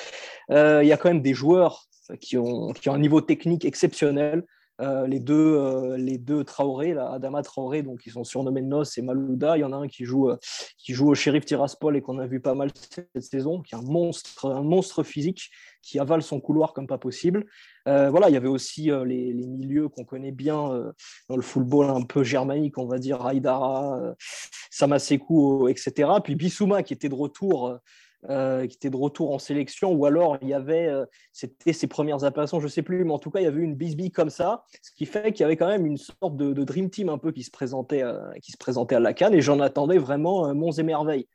[0.48, 1.87] Il y a quand même des joueurs
[2.20, 4.44] qui ont, qui ont un niveau technique exceptionnel.
[4.81, 9.57] Les, deux, les deux Traoré, là, Adama Traoré, donc ils sont surnommés Nos et Malouda.
[9.57, 10.31] Il y en a un qui joue,
[10.79, 13.79] qui joue au shérif Tiraspol et qu'on a vu pas mal cette saison, qui est
[13.79, 15.51] un monstre, un monstre physique
[15.83, 17.47] qui avale son couloir comme pas possible.
[17.87, 20.93] voilà, il y avait aussi les, les, milieux qu'on connaît bien
[21.29, 24.15] dans le football un peu germanique, on va dire Haïdara,
[24.71, 26.11] Samasekou, etc.
[26.23, 27.79] Puis Bissouma qui était de retour
[28.29, 31.87] euh, qui était de retour en sélection, ou alors il y avait, euh, c'était ses
[31.87, 34.11] premières apparitions, je ne sais plus, mais en tout cas, il y avait une bisbille
[34.11, 37.09] comme ça, ce qui fait qu'il y avait quand même une sorte de, dream team
[37.09, 39.99] un peu qui se présentait, euh, qui se présentait à la Cannes, et j'en attendais
[39.99, 41.29] vraiment monts et merveilles.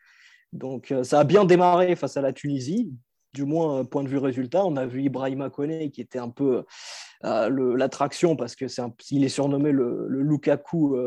[0.51, 2.91] Donc ça a bien démarré face à la Tunisie,
[3.33, 4.65] du moins point de vue résultat.
[4.65, 6.65] On a vu Ibrahima Koné qui était un peu
[7.23, 10.97] l'attraction parce que c'est il est surnommé le, le Lukaku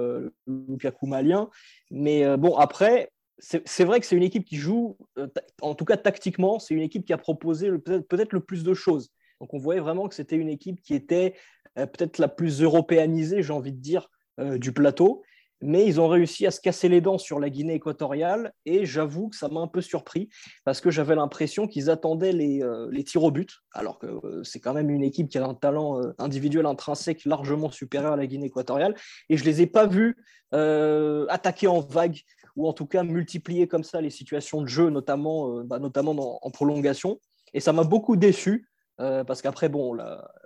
[1.02, 1.50] malien.
[1.90, 5.26] Mais bon, après, c'est vrai que c'est une équipe qui joue, euh,
[5.60, 9.10] en tout cas tactiquement, c'est une équipe qui a proposé peut-être le plus de choses.
[9.40, 11.34] Donc on voyait vraiment que c'était une équipe qui était
[11.78, 14.08] euh, peut-être la plus européanisée, j'ai envie de dire,
[14.40, 15.22] euh, du plateau.
[15.60, 19.30] Mais ils ont réussi à se casser les dents sur la Guinée équatoriale et j'avoue
[19.30, 20.28] que ça m'a un peu surpris
[20.64, 24.74] parce que j'avais l'impression qu'ils attendaient les, les, tirs au but, alors que c'est quand
[24.74, 28.94] même une équipe qui a un talent individuel intrinsèque largement supérieur à la Guinée équatoriale.
[29.30, 30.18] Et je ne les ai pas vus
[30.52, 32.20] attaquer en vague
[32.56, 36.44] ou en tout cas multiplier comme ça les situations de jeu, notamment, euh, bah, notamment
[36.44, 37.20] en prolongation.
[37.52, 38.68] Et ça m'a beaucoup déçu.
[39.00, 39.96] Euh, parce qu'après, bon,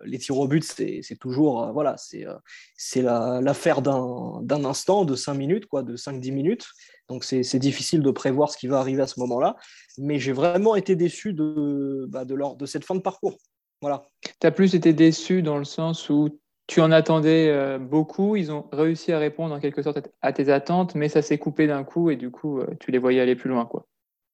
[0.04, 5.66] les tirs au but, c'est toujours, euh, voilà, c'est l'affaire d'un instant, de 5 minutes,
[5.66, 6.66] quoi, de 5-10 minutes.
[7.08, 9.56] Donc, c'est difficile de prévoir ce qui va arriver à ce moment-là.
[9.98, 13.36] Mais j'ai vraiment été déçu de, bah, de, leur, de cette fin de parcours.
[13.80, 14.08] Voilà.
[14.40, 18.52] Tu as plus été déçu dans le sens où tu en attendais euh, beaucoup, ils
[18.52, 21.82] ont réussi à répondre en quelque sorte à tes attentes, mais ça s'est coupé d'un
[21.82, 23.64] coup et du coup, euh, tu les voyais aller plus loin.
[23.64, 23.86] Quoi.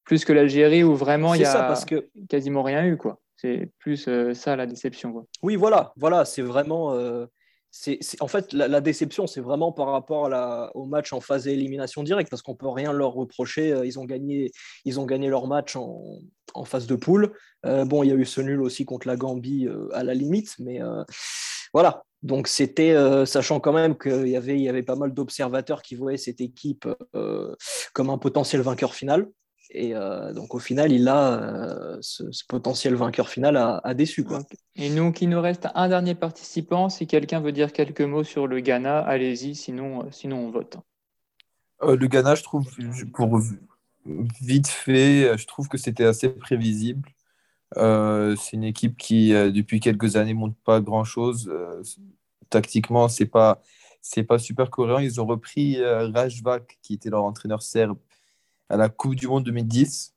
[0.02, 2.08] Plus que l'Algérie où vraiment il y a parce que...
[2.28, 2.96] quasiment rien eu.
[2.96, 3.20] Quoi.
[3.36, 5.12] C'est plus euh, ça la déception.
[5.12, 5.24] Quoi.
[5.42, 6.98] Oui, voilà, voilà c'est vraiment.
[7.70, 10.28] c'est, en fait, la, déception, c'est vraiment par rapport
[10.74, 13.80] au match en phase d'élimination directe, parce qu'on peut rien leur reprocher.
[13.84, 14.50] Ils ont gagné,
[14.84, 16.02] ils ont gagné leur match en,
[16.54, 17.32] en phase de poule.
[17.62, 20.80] bon, il y a eu ce nul aussi contre la Gambie à la limite, mais
[21.74, 25.12] voilà, donc c'était, euh, sachant quand même qu'il y avait, il y avait pas mal
[25.12, 27.54] d'observateurs qui voyaient cette équipe euh,
[27.92, 29.28] comme un potentiel vainqueur final.
[29.70, 34.24] Et euh, donc au final, il a ce, potentiel vainqueur final a, déçu.
[34.24, 34.40] Quoi.
[34.74, 36.88] Et nous, il nous reste un dernier participant.
[36.88, 40.78] Si quelqu'un veut dire quelques mots sur le Ghana, allez-y, sinon, sinon on vote.
[41.82, 42.66] le Ghana, je trouve,
[43.12, 43.38] pour
[44.40, 47.06] vite fait, je trouve que c'était assez prévisible.
[47.76, 51.48] Euh, c'est une équipe qui, euh, depuis quelques années, ne montre pas grand-chose.
[51.52, 51.82] Euh,
[52.50, 53.62] tactiquement, c'est pas
[54.00, 54.98] c'est pas super cohérent.
[55.00, 57.98] Ils ont repris Rajvak, qui était leur entraîneur serbe,
[58.68, 60.14] à la Coupe du Monde 2010.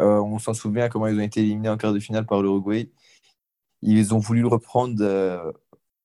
[0.00, 2.90] on s'en souvient comment ils ont été éliminés en quart de finale par l'Uruguay.
[3.82, 5.54] Ils ont voulu le reprendre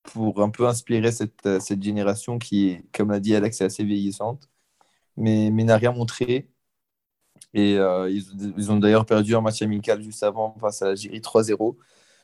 [0.04, 4.50] pour un peu inspirer cette, cette génération qui, comme l'a dit Alex, est assez vieillissante,
[5.18, 6.52] mais, mais n'a rien montré.
[7.54, 11.76] Et euh, ils, ont d'ailleurs perdu un match amical juste avant face à l'Algérie 3-0.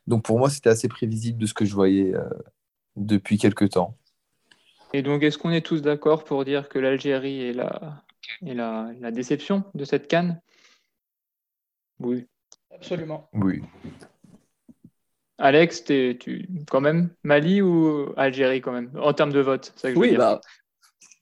[0.07, 2.23] Donc pour moi, c'était assez prévisible de ce que je voyais euh,
[2.95, 3.97] depuis quelques temps.
[4.93, 8.03] Et donc, est-ce qu'on est tous d'accord pour dire que l'Algérie est, la,
[8.45, 10.39] est la, la, déception de cette canne?
[11.99, 12.25] Oui.
[12.73, 13.29] Absolument.
[13.33, 13.61] Oui.
[15.39, 18.91] Alex, tu, quand même Mali ou Algérie quand même?
[18.99, 20.41] En termes de vote, ça que Oui, bah,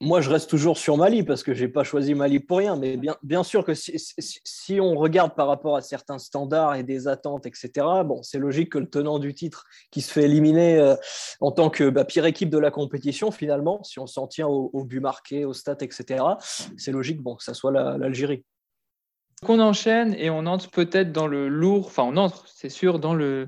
[0.01, 2.75] moi, je reste toujours sur Mali parce que je n'ai pas choisi Mali pour rien.
[2.75, 7.45] Mais bien, sûr que si, on regarde par rapport à certains standards et des attentes,
[7.45, 7.71] etc.,
[8.03, 10.95] bon, c'est logique que le tenant du titre qui se fait éliminer euh,
[11.39, 14.83] en tant que bah, pire équipe de la compétition, finalement, si on s'en tient au,
[14.83, 16.23] but marqué, au stats, etc.,
[16.75, 18.43] c'est logique bon, que ça soit l'Algérie.
[19.45, 23.13] Qu'on enchaîne et on entre peut-être dans le lourd, enfin on entre, c'est sûr, dans
[23.13, 23.47] le,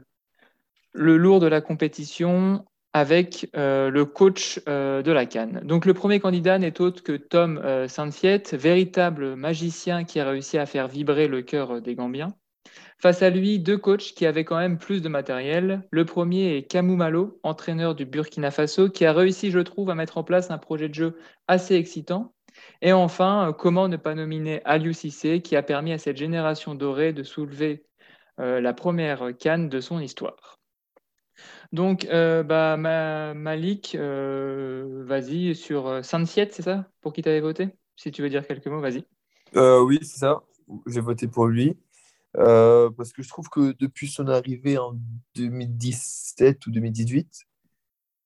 [0.93, 2.65] le lourd de la compétition
[2.97, 5.62] avec euh, le coach euh, de la Cannes.
[5.63, 7.88] Donc le premier candidat n'est autre que Tom euh,
[8.53, 12.33] véritable magicien qui a réussi à faire vibrer le cœur des Gambiens.
[12.99, 15.83] Face à lui, deux coachs qui avaient quand même plus de matériel.
[15.91, 19.95] Le premier est Kamou Malo, entraîneur du Burkina Faso, qui a réussi, je trouve, à
[19.95, 22.33] mettre en place un projet de jeu assez excitant.
[22.81, 27.13] Et enfin, comment ne pas nominer Aliou Cissé, qui a permis à cette génération dorée
[27.13, 27.83] de soulever
[28.39, 30.57] la première canne de son histoire.
[31.71, 37.41] Donc, euh, bah, Malik, euh, vas-y, sur euh, Saint-Siet, c'est ça Pour qui tu avais
[37.41, 37.69] voté?
[37.95, 39.06] Si tu veux dire quelques mots, vas-y.
[39.56, 40.43] oui, c'est ça.
[40.86, 41.77] J'ai voté pour lui.
[42.34, 44.93] parce que je trouve que depuis son arrivée en
[45.36, 47.27] 2017 ou 2018,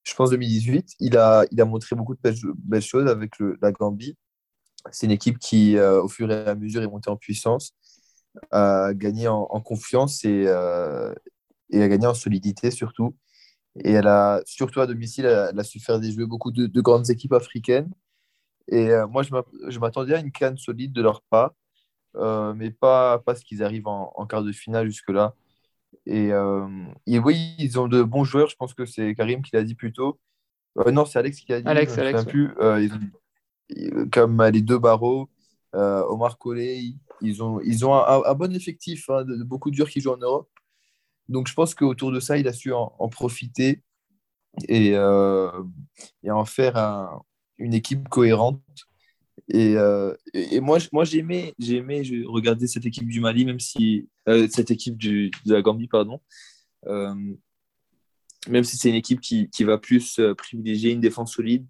[0.04, 2.20] je pense 2018, il a, il a montré beaucoup de
[2.54, 4.16] belles, choses avec la Gambie.
[4.90, 7.74] C'est une équipe qui, au fur et à mesure, est montée en puissance,
[8.50, 11.14] a gagné en, confiance et a
[11.72, 13.16] gagné en solidité surtout.
[13.76, 17.10] Et elle a, surtout à domicile, elle a su faire des jeux beaucoup de, grandes
[17.10, 17.90] équipes africaines.
[18.68, 21.54] Et moi, je m'attendais à une canne solide de leur part,
[22.54, 25.34] mais pas, pas ce qu'ils arrivent en, en, quart de finale jusque-là.
[26.06, 26.30] Et,
[27.06, 28.48] et, oui, ils ont de bons joueurs.
[28.48, 30.20] Je pense que c'est Karim qui l'a dit plus tôt.
[30.92, 31.68] non, c'est Alex qui l'a dit.
[31.68, 32.24] Alex, Alex.
[32.24, 32.50] Plus.
[34.12, 35.30] comme les deux barreaux,
[35.72, 40.00] Omar Collet, ils ont, ils ont un, bon effectif, hein, de, beaucoup de joueurs qui
[40.00, 40.48] jouent en Europe.
[41.32, 43.82] Donc je pense qu'autour de ça, il a su en, profiter
[44.68, 45.50] et, euh,
[46.22, 46.76] et, en faire
[47.58, 48.62] une équipe cohérente.
[49.48, 50.14] Et, euh,
[50.60, 54.98] moi, moi j'ai aimé, aimé regarder cette équipe du Mali, même si euh, cette équipe
[54.98, 56.20] de la Gambie, pardon.
[56.86, 61.66] même si c'est une équipe qui, va plus privilégier une défense solide,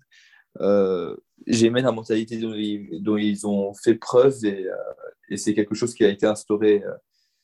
[1.47, 6.09] j'ai aimé la mentalité dont ils, ont fait preuve et c'est quelque chose qui a
[6.09, 6.83] été instauré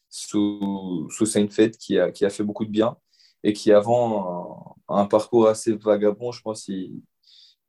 [0.09, 2.97] euh, sous, sous Seinfeld qui a, qui a fait beaucoup de bien
[3.43, 7.03] et qui avant un, parcours assez vagabond, je pense il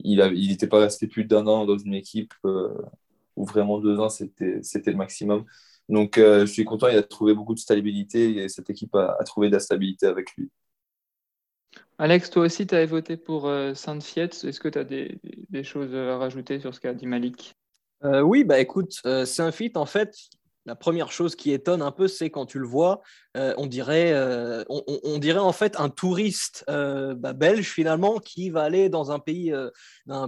[0.02, 2.74] il n'était pas resté plus d'un an dans une équipe euh,
[3.36, 5.46] où vraiment deux ans c'était le maximum.
[5.90, 9.18] Donc euh, je suis content, il a trouvé beaucoup de stabilité et cette équipe a,
[9.26, 10.50] trouvé de la stabilité avec lui.
[11.98, 14.30] Alex, toi aussi, tu avais voté pour Saint-Fiet.
[14.30, 17.58] Est-ce que tu as des, des, choses à rajouter sur ce qu'a dit Malik?
[18.04, 20.16] Euh, oui, bah écoute, euh, Saint-Fit, en fait,
[20.70, 23.02] la première chose qui étonne un peu, c'est quand tu le vois,
[23.38, 28.50] euh, on, dirait, euh, on, dirait en fait un touriste euh, bah, belge finalement qui
[28.50, 29.54] va aller dans un pays,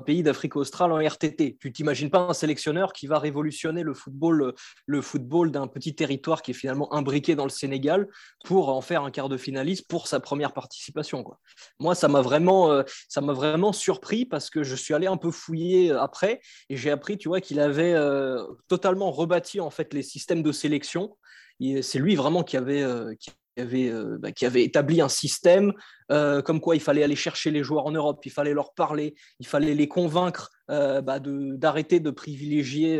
[0.05, 1.57] pays d'Afrique australe en RTT.
[1.59, 4.53] Tu t'imagines pas un sélectionneur qui va révolutionner le football,
[4.85, 8.07] le football d'un petit territoire qui est finalement imbriqué dans le Sénégal
[8.45, 11.25] pour en faire un quart de finaliste pour sa première participation.
[11.79, 15.31] Moi, ça m'a vraiment, ça m'a vraiment surpris parce que je suis allé un peu
[15.31, 17.95] fouiller après et j'ai appris, tu vois, qu'il avait
[18.67, 21.17] totalement rebâti en fait les systèmes de sélection
[21.81, 25.73] c'est lui vraiment qui avait, euh, qui avait, euh, bah, qui avait établi un système
[26.11, 29.15] euh, comme quoi il fallait aller chercher les joueurs en Europe, il fallait leur parler,
[29.39, 32.99] il fallait les convaincre bah, d'arrêter de, privilégier,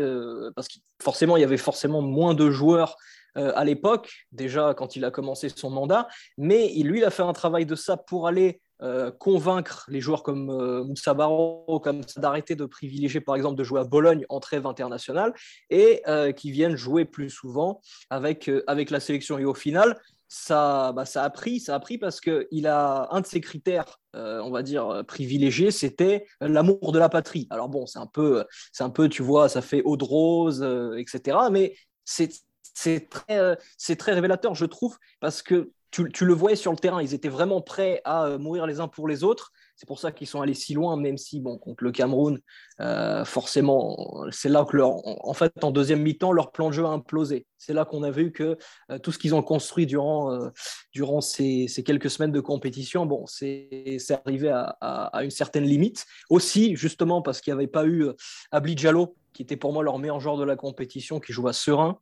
[0.54, 2.96] parce que forcément, il y avait forcément moins de joueurs
[3.34, 7.32] à l'époque, déjà quand il a commencé son mandat, mais lui, il a fait un
[7.32, 12.20] travail de ça pour aller euh, convaincre les joueurs comme euh, Moussa Barro, comme ça,
[12.20, 15.32] d'arrêter de privilégier par exemple de jouer à Bologne en trêve internationale
[15.70, 19.38] et euh, qui viennent jouer plus souvent avec, avec la sélection.
[19.38, 23.20] Et au final, ça, bah, ça a pris, ça a pris parce qu'il a un
[23.20, 27.46] de ses critères, on va dire privilégiés, c'était l'amour de la patrie.
[27.50, 30.66] Alors bon, c'est un peu, c'est un peu, tu vois, ça fait eau de rose,
[30.96, 31.38] etc.
[31.50, 32.30] Mais c'est
[32.74, 37.02] c'est très, c'est très révélateur, je trouve, parce que tu, le voyais sur le terrain,
[37.02, 39.52] ils étaient vraiment prêts à euh, mourir les uns pour les autres.
[39.76, 42.40] C'est pour ça qu'ils sont allés si loin, même si, bon, contre le Cameroun,
[42.80, 46.84] euh, forcément, c'est là que, leur, en fait, en deuxième mi-temps, leur plan de jeu
[46.84, 47.46] a implosé.
[47.58, 48.56] C'est là qu'on a vu que
[48.90, 50.50] euh, tout ce qu'ils ont construit durant,
[50.92, 56.06] durant ces, quelques semaines de compétition, bon, c'est arrivé à, une certaine limite.
[56.30, 58.06] Aussi, justement, parce qu'il n'y avait pas eu
[58.50, 61.52] Abli Diallo, qui était pour moi leur meilleur joueur de la compétition, qui joue à
[61.52, 61.98] Serein.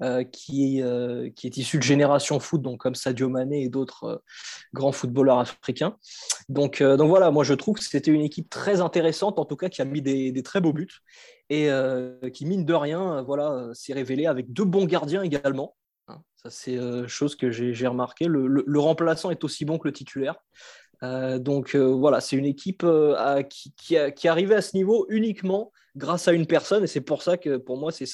[0.00, 3.68] Euh, qui, est, euh, qui est issu de Génération Foot, donc comme Sadio Mané et
[3.68, 4.16] d'autres euh,
[4.72, 5.96] grands footballeurs africains.
[6.48, 9.68] Donc, donc voilà, moi je trouve que c'était une équipe très intéressante, en tout cas
[9.68, 11.00] qui a mis des, très beaux buts
[11.50, 11.68] et
[12.32, 15.74] qui, mine de rien, voilà, s'est révélé avec deux bons gardiens également.
[16.06, 18.26] Hein, ça, c'est chose que j'ai remarqué.
[18.26, 20.36] Le, remplaçant est aussi bon que le titulaire.
[21.02, 22.84] Donc voilà, c'est une équipe
[23.48, 26.84] qui, qui, a, qui, arrivait à ce niveau uniquement grâce à une personne.
[26.84, 28.06] Et c'est pour ça que pour moi, c'est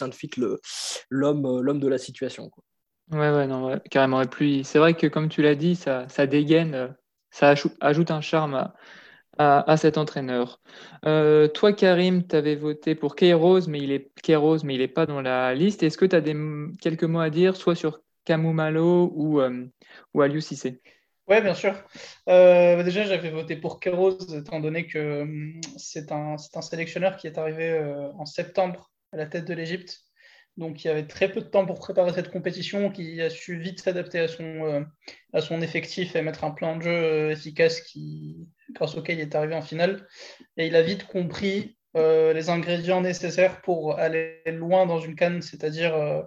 [1.11, 2.51] l'homme euh, l'homme de la situation.
[2.51, 2.65] Quoi.
[3.13, 4.23] Ouais, ouais, non, carrément.
[4.23, 6.89] Et puis, c'est vrai que comme tu l'as dit, ça, ça dégaine, euh,
[7.31, 8.75] ça ajoute un charme à,
[9.71, 10.61] à, cet entraîneur.
[11.05, 14.89] Euh, toi, Karim, tu avais voté pour Keiros, mais il est Keiros, mais il n'est
[14.89, 15.83] pas dans la liste.
[15.83, 16.23] Est-ce que tu as
[16.81, 19.67] quelques mots à dire, soit sur Kamumalo ou, euh,
[20.15, 20.81] ou Aliou Cissé?
[21.27, 21.75] Oui, bien sûr.
[22.29, 27.39] Euh, déjà, j'avais voté pour Keros, étant donné que hum, c'est un, sélectionneur qui est
[27.39, 30.01] arrivé euh, en septembre à la tête de l'Égypte.
[30.59, 33.59] Donc, il y avait très peu de temps pour préparer cette compétition, qui a su
[33.59, 37.83] vite s'adapter à, son euh, effectif et mettre un plan de jeu efficace
[38.73, 40.07] grâce auquel il est arrivé en finale.
[40.59, 46.25] Et il a vite compris les ingrédients nécessaires pour aller loin dans une canne, c'est-à-dire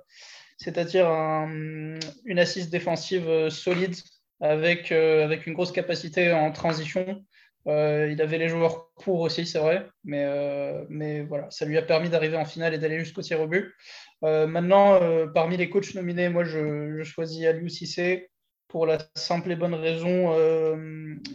[0.57, 3.95] c'est-à-dire une assise défensive solide
[4.39, 7.23] avec, euh, avec une grosse capacité en transition.
[7.67, 11.77] Euh, il avait les joueurs pour aussi, c'est vrai, mais, euh, mais voilà, ça lui
[11.77, 13.73] a permis d'arriver en finale et d'aller jusqu'au tir au but.
[14.21, 14.99] maintenant,
[15.33, 18.29] parmi les coachs nominés, moi je, choisis Aliou Cissé
[18.69, 20.33] pour la simple et bonne raison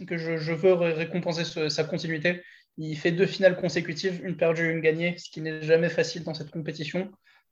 [0.07, 2.41] que je, veux récompenser sa continuité.
[2.77, 6.33] Il fait deux finales consécutives, une perdue, une gagnée, ce qui n'est jamais facile dans
[6.33, 7.11] cette compétition,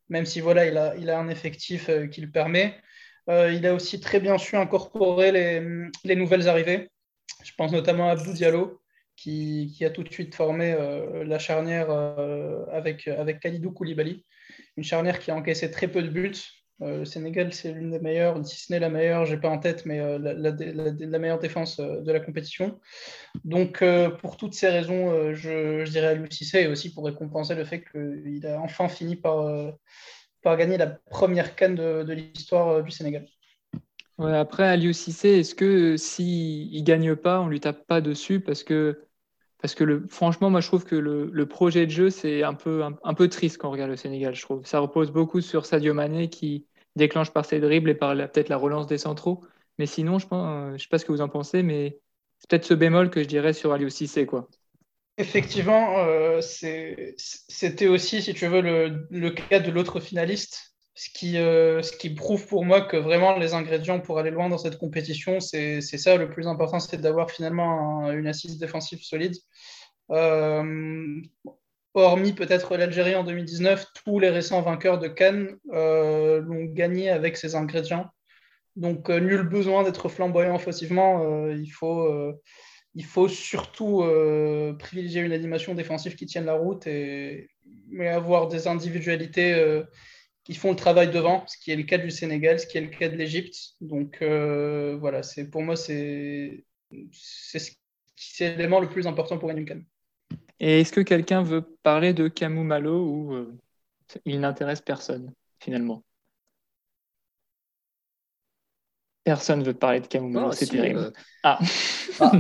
[0.10, 2.76] même si voilà, il a, il a un effectif qui le permet.
[3.30, 5.32] Euh, il a aussi très bien su incorporer
[6.04, 6.90] les, nouvelles arrivées.
[7.44, 8.82] Je pense notamment à Abdou Diallo,
[9.16, 14.26] qui, a tout de suite formé euh, la charnière euh, avec, avec Khalidou Koulibaly.
[14.78, 16.36] Une charnière qui a encaissé très peu de buts.
[16.84, 19.86] Le Sénégal, c'est l'une des meilleures, si ce n'est la meilleure, j'ai pas en tête,
[19.86, 22.80] mais la, meilleure défense de la compétition.
[23.44, 23.84] Donc,
[24.20, 27.84] pour toutes ces raisons, je, je, dirais à Lucissé et aussi pour récompenser le fait
[27.84, 29.76] qu'il a enfin fini par,
[30.42, 33.26] par gagner la première canne de, l'histoire du Sénégal.
[34.20, 38.40] Après, Aliou Cissé, est-ce que s'il ne gagne pas, on ne lui tape pas dessus
[38.40, 39.00] parce que
[39.62, 42.84] parce que le, franchement, moi, je trouve que le, projet de jeu, c'est un peu,
[42.84, 44.66] un, peu triste quand on regarde le Sénégal, je trouve.
[44.66, 46.66] Ça repose beaucoup sur Sadio Mané qui
[46.96, 49.44] déclenche par ses dribbles et par peut-être la relance des centraux.
[49.78, 52.00] Mais sinon, je ne sais pas ce que vous en pensez, mais
[52.40, 54.50] c'est peut-être ce bémol que je dirais sur Aliou Cissé, quoi.
[55.18, 61.82] Effectivement, euh, c'était aussi, si tu veux, le, cas de l'autre finaliste, ce qui, euh,
[61.82, 65.40] ce qui prouve pour moi que vraiment les ingrédients pour aller loin dans cette compétition,
[65.40, 69.36] c'est ça le plus important, c'est d'avoir finalement une assise défensive solide.
[70.12, 71.22] Euh,
[71.94, 77.56] hormis peut-être l'Algérie en 2019, tous les récents vainqueurs de Cannes l'ont gagné avec ces
[77.56, 78.10] ingrédients.
[78.78, 82.34] Donc nul besoin d'être flamboyant offensivement, il faut
[82.96, 84.04] il faut surtout
[84.80, 87.50] privilégier une animation défensive qui tienne la route et
[87.88, 89.84] mais avoir des individualités
[90.44, 92.82] qui font le travail devant, ce qui est le cas du Sénégal, ce qui est
[92.82, 93.76] le cas de l'Égypte.
[93.80, 96.66] Donc euh, voilà, c'est pour moi c'est
[97.14, 99.86] c'est l'élément le plus important pour gagner une
[100.60, 103.58] Et est-ce que quelqu'un veut parler de Kamou Malo ou euh,
[104.26, 106.04] il n'intéresse personne finalement?
[109.24, 111.00] Personne ne veut parler de Kamou Malo, c'est terrible.
[111.00, 111.12] Euh,
[111.44, 111.60] ah.
[112.20, 112.32] ah.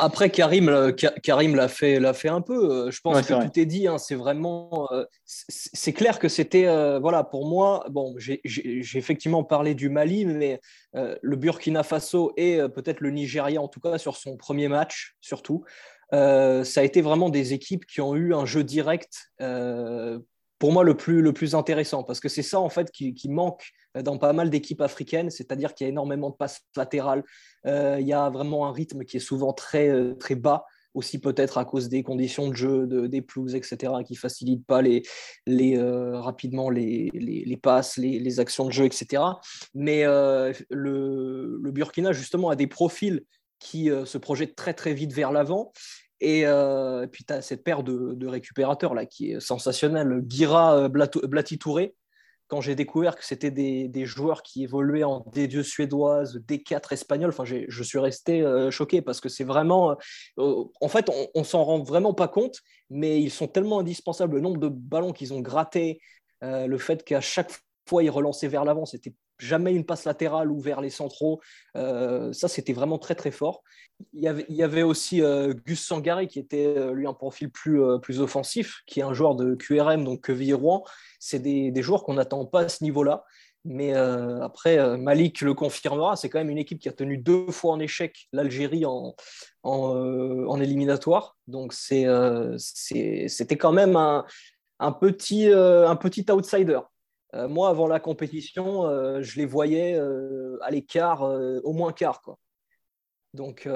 [0.00, 2.70] Après, Karim, Karim l'a fait, l'a fait un peu.
[2.70, 3.86] Euh, je pense que tout est dit.
[3.86, 3.98] Hein.
[3.98, 7.84] C'est vraiment, euh, c'est clair que c'était, euh, voilà, pour moi.
[7.90, 8.40] Bon, j'ai
[8.94, 10.60] effectivement parlé du Mali, mais
[10.94, 15.64] le Burkina Faso et peut-être le Nigeria, en tout cas sur son premier match, surtout,
[16.12, 19.30] ça a été vraiment des équipes qui ont eu un jeu direct
[20.60, 23.64] pour moi le plus, le plus intéressant, parce que c'est ça en fait qui, manque
[23.94, 27.24] dans pas mal d'équipes africaines, c'est-à-dire qu'il y a énormément de passes latérales,
[27.66, 31.18] euh, il y a vraiment un rythme qui est souvent très, euh, très bas, aussi
[31.18, 35.02] peut-être à cause des conditions de jeu, de, des pelouses, etc., qui facilitent pas les,
[35.46, 39.22] les, euh, rapidement les, les, passes, les, actions de jeu, etc.
[39.74, 43.24] Mais le, Burkina, justement, a des profils
[43.60, 45.72] qui se projettent très très vite vers l'avant
[46.20, 50.22] et, euh, puis, tu as cette paire de, récupérateurs là qui est sensationnelle.
[50.28, 51.94] Gira euh, Blati Touré,
[52.48, 57.44] quand j'ai découvert que c'était des, joueurs qui évoluaient en D2 suédoise, D4 espagnol, enfin,
[57.44, 59.96] je suis resté euh, choqué parce que c'est vraiment.
[60.36, 62.58] en fait, on, ne s'en rend vraiment pas compte,
[62.90, 64.34] mais ils sont tellement indispensables.
[64.34, 66.00] Le nombre de ballons qu'ils ont grattés,
[66.42, 67.52] le fait qu'à chaque
[67.88, 71.40] fois ils relançaient vers l'avant, c'était jamais une passe latérale ou vers les centraux.
[71.76, 73.62] Euh, ça, c'était vraiment très, très fort.
[74.12, 78.20] Il y avait, aussi euh, Gus Sangari, qui était, euh, lui, un profil plus, plus
[78.20, 80.84] offensif, qui est un joueur de QRM, donc Quevilly-Rouen.
[81.18, 83.24] C'est des, des, joueurs qu'on n'attend pas à ce niveau-là.
[83.66, 87.72] Mais après, Malik le confirmera, c'est quand même une équipe qui a tenu deux fois
[87.72, 89.14] en échec l'Algérie en,
[89.64, 91.36] en, en, éliminatoire.
[91.46, 92.56] Donc, c'était
[93.58, 94.24] quand même un,
[94.78, 96.80] un, petit, un petit outsider.
[97.34, 102.22] Euh, moi, avant la compétition, euh, je les voyais euh, à l'écart, au moins quart.
[102.22, 102.38] Quoi.
[103.34, 103.68] Donc,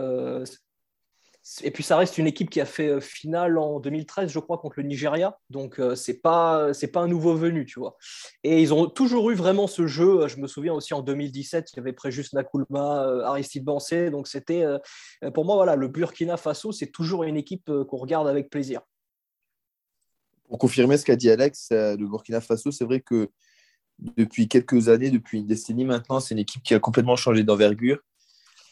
[1.63, 4.81] et puis, ça reste une équipe qui a fait finale en 2013, je crois, contre
[4.81, 5.39] le Nigeria.
[5.51, 7.99] Donc, ce n'est pas, pas un nouveau venu, tu vois.
[8.45, 10.27] Et ils ont toujours eu vraiment ce jeu.
[10.27, 14.11] Je me souviens aussi en 2017, il y avait Préjus Nakulma, Aristide Bancé.
[14.11, 14.65] Donc, c'était,
[15.35, 18.81] pour moi, voilà, le Burkina Faso, c'est toujours une équipe qu'on regarde avec plaisir.
[20.49, 23.29] Pour confirmer ce qu'a dit Alex, le Burkina Faso, c'est vrai que
[23.99, 27.99] depuis quelques années, depuis une décennie maintenant, c'est une équipe qui a complètement changé d'envergure.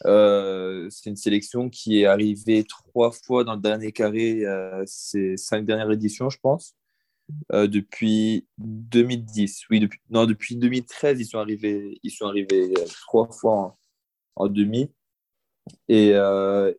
[0.06, 5.36] Euh, c'est une sélection qui est arrivée trois fois dans le dernier carré euh, ces
[5.36, 6.74] cinq dernières éditions, je pense.
[7.52, 12.74] Euh, depuis 2010, oui, depuis, non, depuis 2013, ils sont arrivés, ils sont arrivés
[13.06, 13.76] trois fois
[14.36, 14.90] en, demi.
[15.88, 16.08] Et,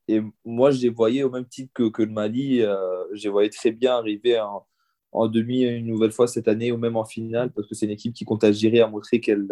[0.10, 3.50] et, moi, je les voyais au même titre que, que le Mali, je les voyais
[3.50, 4.68] très bien arriver en,
[5.14, 7.92] en demi une nouvelle fois cette année ou même en finale parce que c'est une
[7.92, 9.48] équipe qui compte agir à montrer qu'elle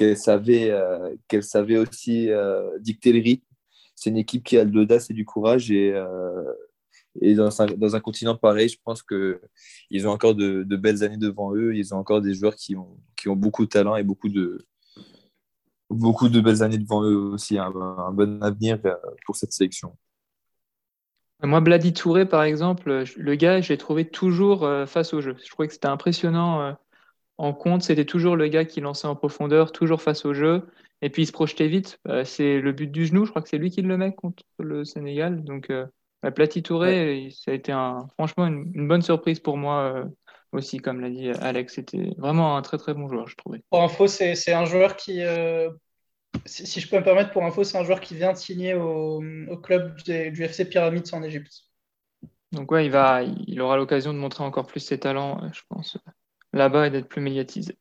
[0.00, 3.46] qu'elle savait, euh, qu'elle savait aussi euh, dicter le rythme.
[3.94, 6.52] C'est une équipe qui a de l'audace et du courage et, euh,
[7.20, 11.18] et dans, un, dans, un, continent pareil, je pense qu'ils ont encore de, belles années
[11.18, 11.76] devant eux.
[11.76, 14.64] Ils ont encore des joueurs qui ont, qui ont beaucoup de talent et beaucoup de,
[15.90, 17.58] beaucoup de belles années devant eux aussi.
[17.58, 17.70] Un
[18.12, 18.78] bon avenir
[19.26, 19.94] pour cette sélection.
[21.42, 25.36] Moi, Bladi Touré, par exemple, le gars, je l'ai trouvé toujours euh, face au jeu.
[25.42, 26.72] Je trouvais que c'était impressionnant euh,
[27.38, 27.82] en compte.
[27.82, 30.66] C'était toujours le gars qui lançait en profondeur, toujours face au jeu.
[31.00, 31.98] et puis il se projetait vite.
[32.08, 34.42] Euh, c'est le but du genou, je crois que c'est lui qui le met contre
[34.58, 35.42] le Sénégal.
[35.42, 35.86] Donc, euh,
[36.34, 40.04] Plati Touré, ça a été un, franchement une, bonne surprise pour moi
[40.52, 41.76] aussi, comme l'a dit Alex.
[41.76, 43.62] C'était vraiment un très très bon joueur, je trouvais.
[43.70, 45.22] Pour info, c'est un joueur qui,
[46.46, 49.22] si, je peux me permettre, pour info, c'est un joueur qui vient de signer au,
[49.62, 51.64] club du FC Pyramids en Égypte.
[52.52, 55.98] Donc ouais, il, va, il aura l'occasion de montrer encore plus ses talents, je pense,
[56.52, 57.78] là-bas et d'être plus médiatisé.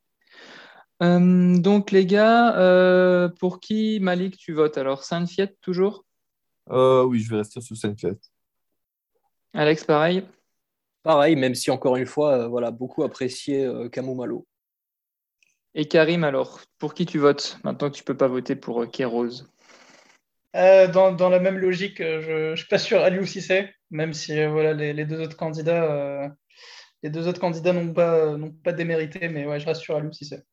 [1.02, 4.78] Euh, donc les gars, euh, pour qui Malik tu votes?
[4.78, 6.06] Alors Saint-Fiat toujours?
[6.70, 8.16] Euh, Oui, je vais rester sur Saint-Fiat.
[9.54, 10.24] Alex, pareil?
[11.02, 14.46] Pareil, même si encore une fois, voilà, beaucoup apprécié Camou Malo.
[15.76, 19.44] Et Karim, alors, pour qui tu votes maintenant que tu peux pas voter pour Kéros?
[20.54, 24.74] Dans, dans, la même logique, je ne suis pas sûr Aliou c'est même si voilà,
[24.74, 26.36] les, les, deux autres candidats,
[27.04, 30.12] les deux autres candidats n'ont pas, n'ont pas démérité, mais ouais, je reste sur Aliou
[30.12, 30.44] c'est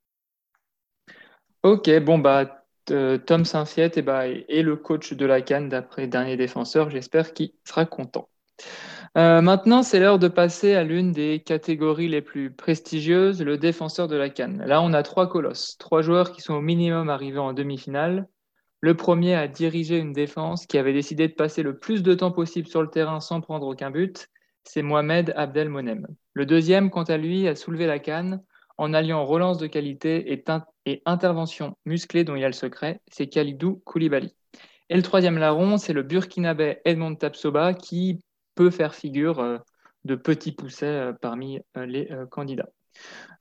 [1.62, 6.06] Ok, bon, bah, euh, Tom Saint-Fiet et bah, est le coach de la Cannes d'après
[6.06, 6.90] Dernier Défenseur.
[6.90, 8.28] J'espère qu'il sera content.
[9.16, 14.08] Euh, maintenant, c'est l'heure de passer à l'une des catégories les plus prestigieuses, le défenseur
[14.08, 14.62] de la Cannes.
[14.66, 18.28] Là, on a trois colosses, trois joueurs qui sont au minimum arrivés en demi-finale.
[18.80, 22.30] Le premier a dirigé une défense qui avait décidé de passer le plus de temps
[22.30, 24.28] possible sur le terrain sans prendre aucun but.
[24.64, 26.06] C'est Mohamed Abdelmonem.
[26.34, 28.42] Le deuxième, quant à lui, a soulevé la canne
[28.78, 30.44] en alliant relance de qualité et,
[30.84, 34.34] et intervention musclée dont il y a le secret, c'est Khalidou Koulibaly.
[34.88, 38.20] Et le troisième larron, c'est le burkinabé Edmond Tapsoba qui
[38.56, 39.58] peut faire figure euh,
[40.04, 42.68] de petit pousset euh, parmi euh, les candidats.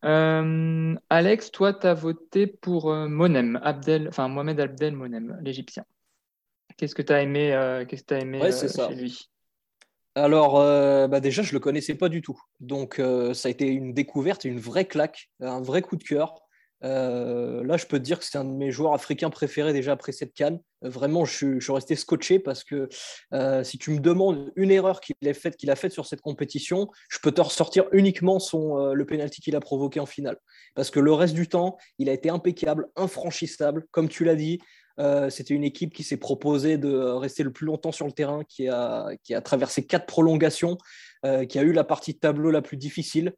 [0.03, 5.85] Alex, toi, tu as voté pour Monem, Abdel, enfin Mohamed Abdel Monem, l'Égyptien.
[6.77, 9.29] Qu'est-ce que tu as aimé, qu'est-ce que as aimé chez lui?
[10.13, 10.55] Alors,
[11.07, 12.39] bah déjà, je ne le connaissais pas du tout.
[12.59, 13.01] Donc,
[13.33, 16.35] ça a été une découverte, une vraie claque, un vrai coup de cœur.
[16.85, 19.93] Euh, là, je peux te dire que c'est un de mes joueurs africains préférés déjà
[19.93, 20.59] après cette canne.
[20.83, 22.87] Euh, vraiment, je, suis resté scotché parce que
[23.33, 27.31] euh, si tu me demandes une erreur qu'il a faite sur cette compétition, je peux
[27.31, 30.37] te ressortir uniquement son, le penalty qu'il a provoqué en finale.
[30.75, 33.85] Parce que le reste du temps, il a été impeccable, infranchissable.
[33.91, 34.59] Comme tu l'as dit,
[35.29, 38.69] c'était une équipe qui s'est proposée de rester le plus longtemps sur le terrain, qui
[38.69, 40.77] a, qui a traversé quatre prolongations,
[41.49, 43.33] qui a eu la partie de tableau la plus difficile.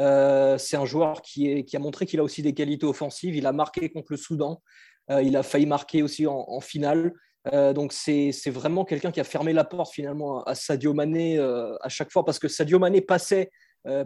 [0.00, 3.34] Euh, c'est un joueur qui, a montré qu'il a aussi des qualités offensives.
[3.34, 4.62] Il a marqué contre le Soudan.
[5.10, 7.12] Euh, il a failli marquer aussi en, finale.
[7.52, 11.88] Euh, donc c'est vraiment quelqu'un qui a fermé la porte finalement à Sadio Mané à
[11.88, 13.50] chaque fois parce que Sadio Mané passait,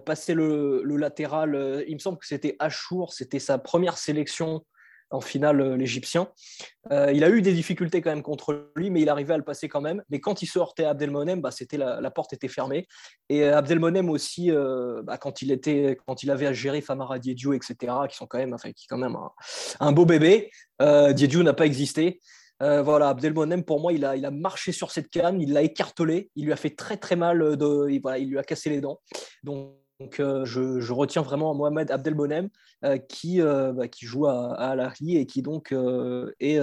[0.05, 1.85] passait le, le, latéral.
[1.87, 4.65] il me semble que c'était Achour, c'était sa première sélection
[5.11, 6.29] en finale euh, l'Égyptien.
[6.93, 9.45] Euh, il a eu des difficultés quand même contre lui, mais il arrivait à le
[9.45, 10.03] passer quand même.
[10.11, 12.87] Mais quand il sortait Abdelmonem, bah, c'était la, porte était fermée.
[13.29, 14.51] Et euh, Abdelmonem aussi,
[15.05, 18.39] bah, quand il était, quand il avait à gérer Famara Diédiou, etc., qui sont quand
[18.39, 19.17] même, enfin, qui quand même
[19.81, 20.51] un, beau bébé.
[20.81, 22.21] Diédiou n'a pas existé.
[22.61, 26.47] voilà, Abdelmonem, pour moi, il a, il marché sur cette canne, il l'a écartelé, il
[26.47, 29.01] lui a fait très très mal, de, voilà, il lui a cassé les dents.
[29.43, 32.51] Donc, donc, euh, je, retiens vraiment Mohamed Abdelbonem
[32.85, 35.73] euh, qui, euh, bah, qui joue à, à Al et qui donc
[36.41, 36.59] est,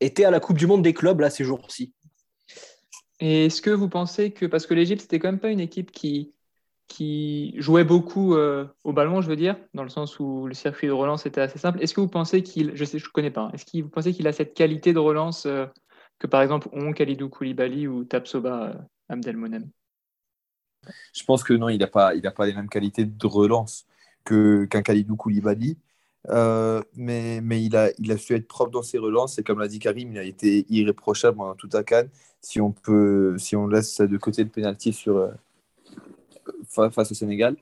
[0.00, 1.94] était à la Coupe du Monde des clubs là ces jours-ci.
[3.20, 5.92] Et est-ce que vous pensez que, parce que l'Égypte, c'était quand même pas une équipe
[5.92, 6.32] qui,
[6.88, 10.92] qui jouait beaucoup au ballon, je veux dire, dans le sens où le circuit de
[10.92, 13.50] relance était assez simple, est-ce que vous pensez qu'il, je sais, je connais pas, hein,
[13.54, 15.46] est-ce que vous pensez qu'il a cette qualité de relance
[16.18, 18.74] que par exemple ont Khalidou Koulibaly ou Tapsoba
[19.08, 19.70] Abdelmonem?
[21.12, 23.86] Je pense que non, il n'a pas, pas les mêmes qualités de relance
[24.24, 25.76] que, qu'un Khalidou Koulibaly.
[26.28, 29.58] Euh, mais, mais il, a, il a su être propre dans ses relances et comme
[29.58, 32.08] l'a dit Karim, il a été irréprochable pendant toute la canne.
[32.42, 35.30] Si on, peut, si on laisse de côté le pénalty sur, euh,
[36.90, 37.56] face au Sénégal,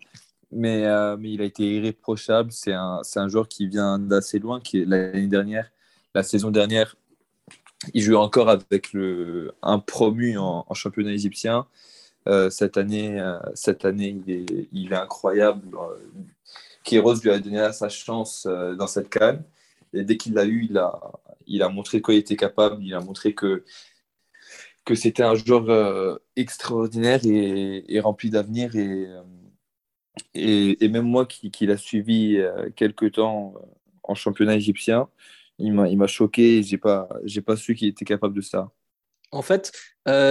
[0.50, 2.50] mais, euh, mais il a été irréprochable.
[2.52, 5.70] C'est un, un joueur qui vient d'assez loin, qui l'année dernière,
[6.14, 6.96] la saison dernière,
[7.94, 11.66] il jouait encore avec le, un promu en championnat égyptien.
[12.26, 14.20] Euh, cette, année, euh, cette année,
[14.72, 15.68] il est, incroyable.
[16.84, 19.44] Kéros lui a donné sa chance euh, dans cette canne.
[19.94, 21.00] Et dès qu'il l'a eu, il a,
[21.46, 22.82] il a montré de quoi il était capable.
[22.82, 23.64] Il a montré que,
[24.84, 28.76] que c'était un joueur extraordinaire et, rempli d'avenir.
[28.76, 29.08] Et,
[30.34, 32.38] et, même moi qui, qui l'a suivi
[32.76, 33.54] quelques temps
[34.02, 35.08] en championnat égyptien,
[35.58, 36.62] il m'a choqué.
[36.62, 37.08] Je n'ai pas,
[37.46, 38.70] pas su qu'il était capable de ça.
[39.30, 39.72] En fait,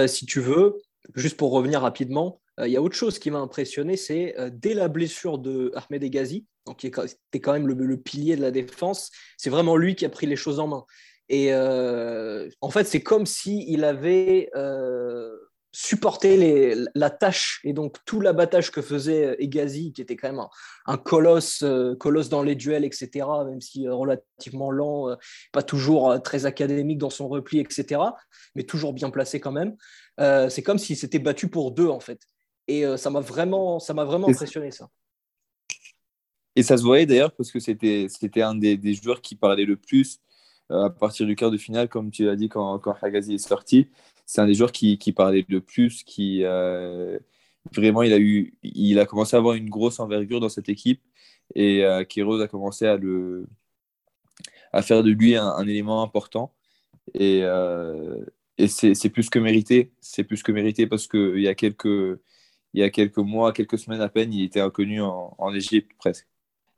[0.06, 0.78] si tu veux,
[1.14, 4.50] juste pour revenir rapidement, euh, il y a autre chose qui m'a impressionné, c'est euh,
[4.52, 6.46] dès la blessure de Ahmed Egazi,
[6.76, 10.26] qui était quand même le, pilier de la défense, c'est vraiment lui qui a pris
[10.26, 10.84] les choses en main.
[11.30, 14.50] Et euh, en fait, c'est comme s'il avait
[15.80, 20.44] supporter les, la tâche et donc tout l'abattage que faisait Egazi, qui était quand même
[20.86, 21.64] un, colosse,
[22.00, 25.16] colosse dans les duels, etc., même si relativement lent,
[25.52, 28.00] pas toujours très académique dans son repli, etc.,
[28.56, 29.76] mais toujours bien placé quand même.
[30.50, 32.22] c'est comme s'il s'était battu pour deux, en fait.
[32.66, 34.88] Et ça m'a vraiment, ça m'a vraiment impressionné, ça.
[36.56, 39.64] Et ça se voyait d'ailleurs parce que c'était, c'était un des, des, joueurs qui parlait
[39.64, 40.18] le plus
[40.70, 43.86] à partir du quart de finale, comme tu l'as dit quand, quand Hagazi est sorti
[44.28, 47.18] c'est un des joueurs qui, parlait le plus, qui euh,
[47.74, 51.02] vraiment il a eu, il a commencé à avoir une grosse envergure dans cette équipe
[51.54, 53.46] et euh, a commencé à le,
[54.72, 56.52] à faire de lui un, élément important
[57.14, 58.24] et, euh,
[58.68, 61.86] c'est plus que mérité, c'est plus que mérité parce que il y a quelques
[62.74, 66.28] il y a quelques mois, quelques semaines à peine, il était inconnu en Égypte presque.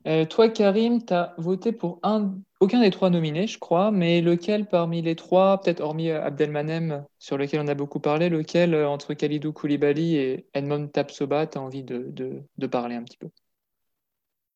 [0.07, 4.23] Euh, toi, Karim, tu as voté pour un, aucun des trois nominés, je crois, mais
[4.23, 8.73] lequel parmi les trois, peut-être hormis euh, Abdelmanem, sur lequel on a beaucoup parlé, lequel
[8.75, 13.29] euh, entre Khalidou Koulibaly et Edmond Tapsoba, tu as envie de, parler un petit peu?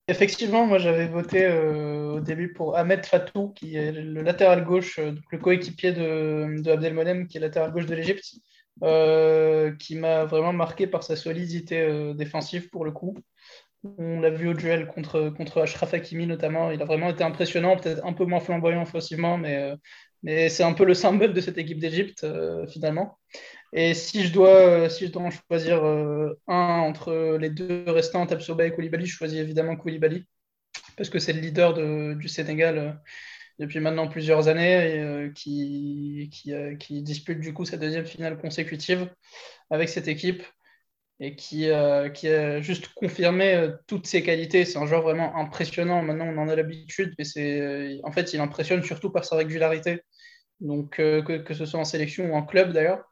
[0.08, 5.38] Effectivement, moi j'avais voté au début pour Ahmed Fatou, qui est le latéral gauche, le
[5.38, 8.34] coéquipier de, qui est latéral gauche de l'Égypte,
[9.78, 13.16] qui m'a vraiment marqué par sa solidité défensive pour le coup.
[13.98, 16.70] On l'a vu au duel contre, contre Ashraf Hakimi notamment.
[16.70, 19.76] Il a vraiment été impressionnant, peut-être un peu moins flamboyant offensivement, mais, euh,
[20.22, 23.18] mais c'est un peu le symbole de cette équipe d'Égypte euh, finalement.
[23.74, 28.26] Et si je dois, si je dois en choisir euh, un entre les deux restants,
[28.26, 30.24] Tapsoba et Koulibaly, je choisis évidemment Koulibaly
[30.96, 31.74] parce que c'est le leader
[32.16, 33.00] du Sénégal
[33.58, 36.30] depuis maintenant plusieurs années et qui,
[36.78, 39.12] qui dispute du coup sa deuxième finale consécutive
[39.70, 40.44] avec cette équipe
[41.20, 44.64] et qui, euh, qui a juste confirmé euh, toutes ses qualités.
[44.64, 46.02] C'est un joueur vraiment impressionnant.
[46.02, 49.36] Maintenant, on en a l'habitude, mais c'est, euh, en fait, il impressionne surtout par sa
[49.36, 50.02] régularité.
[50.60, 53.04] Donc, que, que, ce soit en sélection ou en club d'ailleurs.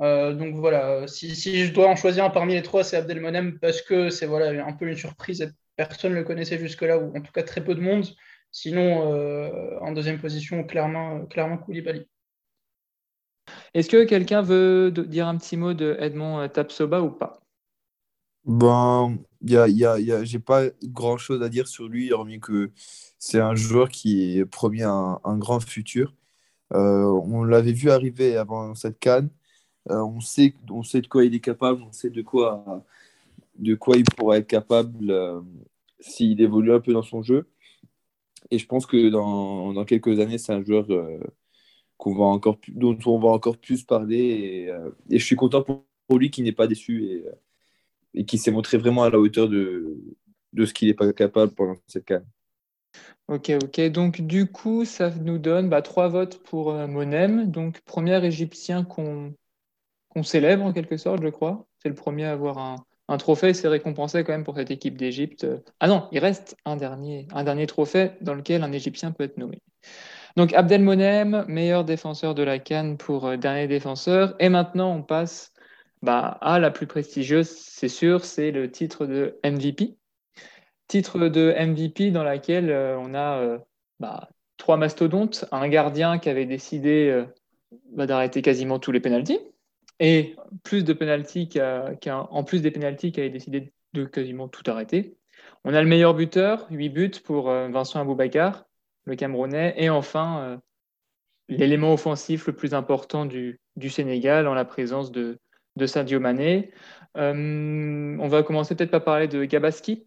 [0.00, 3.82] donc voilà, si, si, je dois en choisir un parmi les trois, c'est Abdelmonem parce
[3.82, 7.20] que c'est voilà, un peu une surprise et personne ne le connaissait jusque-là, ou en
[7.22, 8.06] tout cas très peu de monde.
[8.52, 12.06] Sinon, en deuxième position, clairement, clairement Koulibaly.
[13.74, 17.40] Est-ce que quelqu'un veut dire un petit mot de Edmond euh, Tapsoba ou pas?
[18.44, 22.70] Ben, y a, y a, j'ai pas grand chose à dire sur lui, hormis que
[23.18, 26.14] c'est un joueur qui promis un, un grand futur.
[26.72, 29.30] Euh, on l'avait vu arriver avant cette canne.
[29.90, 32.84] Euh, on, sait, on sait de quoi il est capable, on sait de quoi,
[33.58, 35.14] de quoi il pourrait être capable
[36.00, 37.48] s'il évolue un peu dans son jeu.
[38.50, 40.86] Et je pense que dans, dans quelques années, c'est un joueur
[41.96, 44.18] qu'on va encore, dont on va encore plus parler.
[44.18, 47.32] Et, euh, je suis content pour, lui qu'il n'est pas déçu et, euh,
[48.14, 49.96] et qu'il s'est montré vraiment à la hauteur de,
[50.52, 52.26] de ce qu'il n'est pas capable pendant cette canne.
[53.28, 53.80] Ok, ok.
[53.90, 57.50] Donc, du coup, ça nous donne bah, trois votes pour euh, Monem.
[57.50, 59.34] Donc, premier Égyptien qu'on
[60.22, 61.66] célèbre en quelque sorte, je crois.
[61.82, 62.76] C'est le premier à avoir un,
[63.08, 63.52] un trophée.
[63.52, 65.46] C'est récompensé quand même pour cette équipe d'Égypte.
[65.80, 69.38] Ah non, il reste un dernier, un dernier trophée dans lequel un Égyptien peut être
[69.38, 69.60] nommé.
[70.36, 74.36] Donc Abdelmonem, meilleur défenseur de la Cannes pour euh, dernier défenseur.
[74.38, 75.54] Et maintenant, on passe
[76.02, 79.96] bah, à la plus prestigieuse, c'est sûr, c'est le titre de MVP.
[80.88, 83.58] Titre de MVP dans laquelle euh, on a euh,
[83.98, 84.28] bah,
[84.58, 87.24] trois mastodontes, un gardien qui avait décidé
[87.92, 89.40] bah, d'arrêter quasiment tous les pénalties,
[90.00, 91.48] et plus de pénalties
[92.08, 95.16] en plus des pénalties qui avait décidé de quasiment tout arrêter.
[95.64, 98.65] On a le meilleur buteur, 8 buts pour Vincent Aboubakar,
[99.06, 99.74] le Camerounais.
[99.78, 100.56] Et enfin, euh,
[101.48, 105.38] l'élément offensif le plus important du, Sénégal en la présence de,
[105.86, 106.72] Sadio Mané.
[107.16, 110.06] Euh, on va commencer peut-être par parler de Gabaski.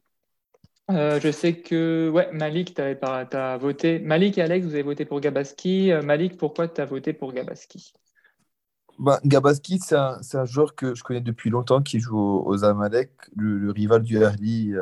[0.92, 4.00] Euh, je sais que ouais, Malik, tu as voté.
[4.00, 5.92] Malik et Alex, vous avez voté pour Gabaski.
[6.04, 7.94] Malik, pourquoi tu as voté pour Gabaski?
[8.98, 13.72] Bah, Gabaski, c'est un, joueur que je connais depuis longtemps qui joue aux, Amalek, le,
[13.72, 14.74] rival du Ahli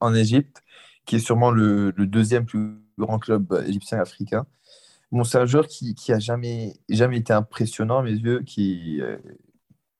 [0.00, 0.62] en Égypte
[1.06, 4.46] qui est sûrement le, deuxième plus grand club égyptien africain.
[5.12, 9.00] Bon, c'est un joueur qui, qui a jamais, jamais été impressionnant à mes yeux, qui,
[9.00, 9.16] euh,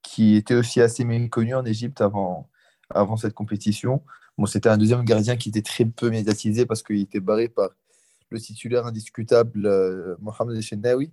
[0.02, 2.50] qui était aussi assez méconnu en Égypte avant,
[2.90, 4.02] avant cette compétition.
[4.36, 7.70] Bon, c'était un deuxième gardien qui était très peu médiatisé parce qu'il était barré par
[8.30, 11.12] le titulaire indiscutable euh, Mohamed Chenaoui,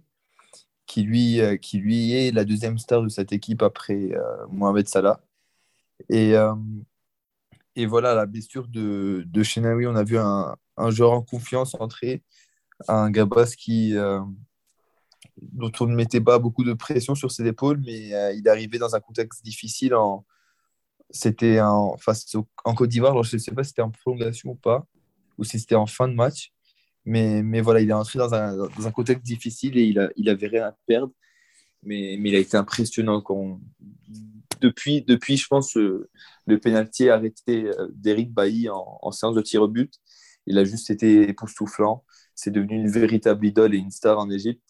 [0.88, 4.12] qui lui, euh, qui lui est la deuxième star de cette équipe après
[4.50, 5.22] Mohamed Salah.
[6.10, 6.36] Et,
[7.76, 12.24] et voilà, la blessure de, de on a vu un, un, joueur en confiance entrer,
[12.88, 14.19] un Gabas qui, euh,
[15.41, 18.78] dont on ne mettait pas beaucoup de pression sur ses épaules, mais euh, il arrivé
[18.78, 19.93] dans un contexte difficile.
[21.09, 24.55] C'était en, face en Côte d'Ivoire, je ne sais pas si c'était en prolongation ou
[24.55, 24.86] pas,
[25.38, 26.51] ou si c'était en fin de match.
[27.05, 30.09] Mais, mais voilà, il est entré dans un, dans un contexte difficile et il, a,
[30.15, 31.11] il avait rien à perdre.
[31.86, 33.21] Mais, mais il a été impressionnant.
[33.21, 33.59] Quand
[34.61, 39.93] depuis, depuis, je pense, le pénalty arrêté d'Eric Bailly en, séance de tir au but,
[40.45, 42.03] il a juste été époustouflant.
[42.36, 44.63] C'est devenu une véritable idole et une star en Égypte.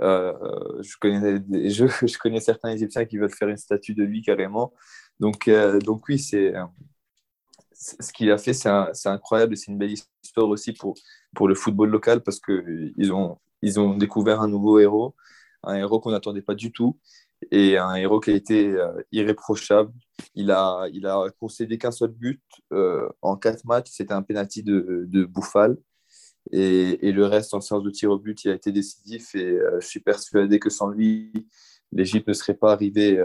[0.00, 0.32] Euh,
[0.80, 4.72] je, connais, je, connais certains Égyptiens qui veulent faire une statue de lui carrément.
[5.20, 6.52] Donc, euh, donc oui, c'est
[7.78, 10.94] ce qu'il a fait, c'est incroyable et c'est une belle histoire aussi pour,
[11.34, 15.14] pour le football local parce qu'ils ont, ils ont découvert un nouveau héros,
[15.64, 16.98] un héros qu'on n'attendait pas du tout
[17.50, 19.92] et un héros qui a été euh, irréprochable.
[20.34, 22.42] Il a, il a concédé qu'un seul but
[22.72, 25.76] euh, en quatre matchs, c'était un penalty de, de Bouffal.
[26.50, 29.44] Et, et, le reste en séance de tir au but, il a été décisif et
[29.44, 31.30] euh, je suis persuadé que sans lui,
[31.92, 33.22] l'Égypte ne serait pas arrivée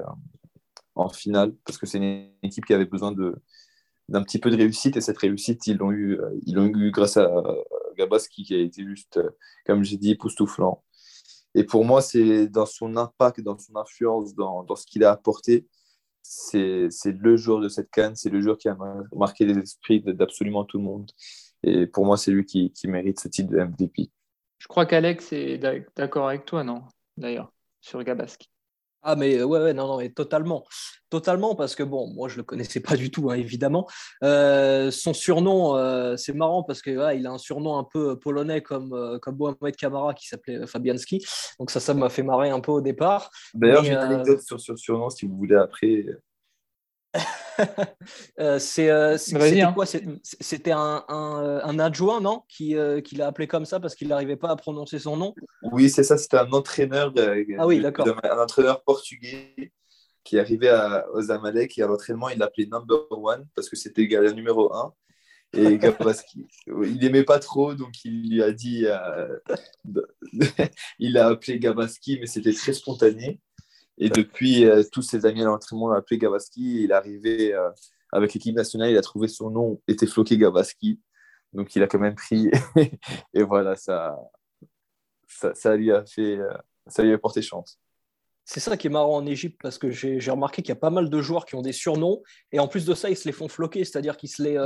[0.96, 3.14] en finale parce que c'est une équipe qui avait besoin
[4.10, 7.18] d'un petit peu de réussite et cette réussite, ils l'ont eu, ils l'ont eu grâce
[7.18, 7.30] à
[7.98, 9.20] Gabaski qui a été juste,
[9.66, 10.84] comme j'ai dit, époustouflant.
[11.56, 15.68] Et pour moi, c'est dans son impact, dans son influence, dans, ce qu'il a apporté,
[16.22, 18.78] c'est le joueur de cette canne, c'est le joueur qui a
[19.16, 21.12] marqué les esprits d'absolument tout le monde.
[21.64, 24.10] Et pour moi, c'est lui qui, qui, mérite ce titre de MVP.
[24.58, 25.58] Je crois qu'Alex est
[25.96, 26.84] d'accord avec toi, non
[27.18, 27.52] D'ailleurs,
[27.82, 28.53] sur Gabaski.
[29.04, 30.64] Ah, mais ouais, ouais, non, non, mais totalement.
[31.10, 33.88] Totalement, parce que bon, moi, je ne le connaissais pas du tout, hein, évidemment.
[34.24, 38.18] Euh, son surnom, euh, c'est marrant parce qu'il ouais, il a un surnom un peu
[38.18, 41.24] polonais comme, euh, comme Mohamed Kamara qui s'appelait Fabianski.
[41.60, 43.30] Donc, ça, ça m'a fait marrer un peu au départ.
[43.54, 46.06] D'ailleurs, j'ai une anecdote sur ce surnom si vous voulez après.
[48.40, 49.74] Euh, c'est, euh, c'était hein.
[49.74, 49.86] quoi?
[49.86, 52.42] C'était un, un, un, adjoint, non?
[52.50, 55.36] Qui, euh, qui l'a appelé comme ça parce qu'il n'arrivait pas à prononcer son nom?
[55.62, 56.18] Oui, c'est ça.
[56.18, 57.14] C'était un entraîneur,
[57.60, 58.08] ah oui, d'accord.
[58.24, 59.54] un entraîneur portugais
[60.24, 64.06] qui arrivait à, aux Amalek et à l'entraînement, il l'appelait number one parce que c'était
[64.06, 64.94] le numéro un.
[65.54, 68.88] Et Gabaski, il n'aimait pas trop, donc il lui a dit,
[71.00, 73.40] il a appelé Gabaski, mais c'était très spontané.
[73.98, 76.84] Et depuis, euh, tous ses amis à l'entraînement l'ont appelé Gavaski.
[76.84, 77.70] Il est arrivé euh,
[78.12, 81.00] avec l'équipe nationale, il a trouvé son nom, était floqué Gavaski.
[81.54, 82.50] Donc il a quand même pris.
[83.34, 84.18] et voilà, ça,
[85.28, 86.54] ça, ça, lui a fait, euh,
[86.88, 87.80] ça lui a porté chance.
[88.46, 90.90] C'est ça qui est marrant en Égypte parce que j'ai remarqué qu'il y a pas
[90.90, 92.22] mal de joueurs qui ont des surnoms
[92.52, 94.58] et en plus de ça, ils se les font floquer, c'est-à-dire qu'ils se les,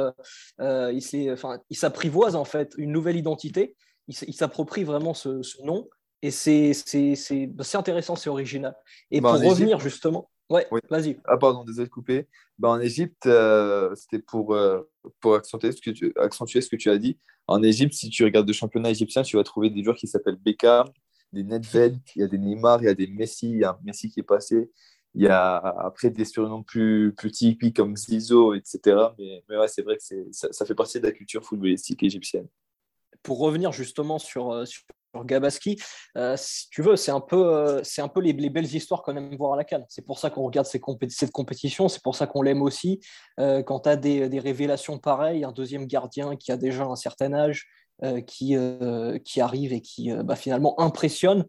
[0.60, 3.76] euh, ils s'apprivoisent en fait une nouvelle identité,
[4.08, 5.88] ils s'approprient vraiment ce, ce, nom
[6.22, 8.76] et bah, c'est intéressant, c'est original.
[9.12, 10.30] Et bah, pour revenir justement.
[10.50, 11.20] Ouais, vas-y.
[11.26, 12.28] Ah, pardon, désolé de couper.
[12.58, 14.90] Bah, en Égypte, euh, c'était pour, euh,
[15.20, 17.20] pour accentuer ce, que tu, accentuer ce que tu as dit.
[17.48, 20.38] En Égypte, si tu regardes le championnat égyptien, tu vas trouver des joueurs qui s'appellent
[20.38, 20.88] Beckham,
[21.34, 23.72] des Nedved, il y a des Neymar, il y a des Messi, il y a
[23.72, 24.72] un Messi qui est passé.
[25.16, 28.80] Il y a après des surnoms plus, plus typiques comme Zizo, etc.
[29.18, 32.48] Mais, mais ouais, c'est vrai que ça, ça fait partie de la culture footballistique égyptienne
[33.24, 34.84] pour revenir justement sur, euh, sur
[35.26, 35.78] Gabaski,
[36.16, 39.16] euh, si tu veux, c'est un peu, euh, c'est un peu les, belles histoires qu'on
[39.18, 39.86] aime voir à la canne.
[39.90, 43.00] C'est pour ça qu'on regarde cette compétition, c'est pour ça qu'on l'aime aussi.
[43.38, 47.68] quand tu as des, révélations pareilles, un deuxième gardien qui a déjà un certain âge,
[48.28, 48.56] qui,
[49.26, 51.46] qui arrive et qui bah, finalement impressionne.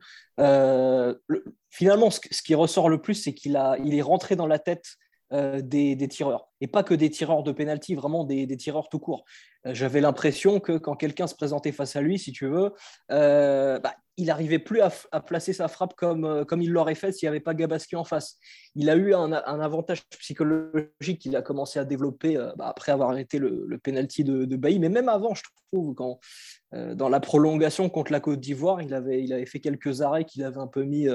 [1.68, 4.96] finalement, ce, ce, qui ressort le plus, c'est qu'il il est rentré dans la tête
[5.34, 6.48] euh, des, tireurs.
[6.62, 9.26] Et pas que des tireurs de pénalty, vraiment des, tireurs tout court.
[9.66, 12.72] Euh, j'avais l'impression que quand quelqu'un se présentait face à lui, si tu veux,
[13.12, 17.26] euh, bah, il n'arrivait plus à, placer sa frappe comme, comme il l'aurait fait s'il
[17.26, 18.38] n'y avait pas Gabaski en face.
[18.74, 23.38] Il a eu un, avantage psychologique qu'il a commencé à développer bah, après avoir arrêté
[23.38, 26.20] le, le penalty de, de Bailly, mais même avant, je trouve, quand,
[26.72, 30.42] dans la prolongation contre la Côte d'Ivoire, il avait, il avait fait quelques arrêts qu'il
[30.42, 31.06] avait un peu mis,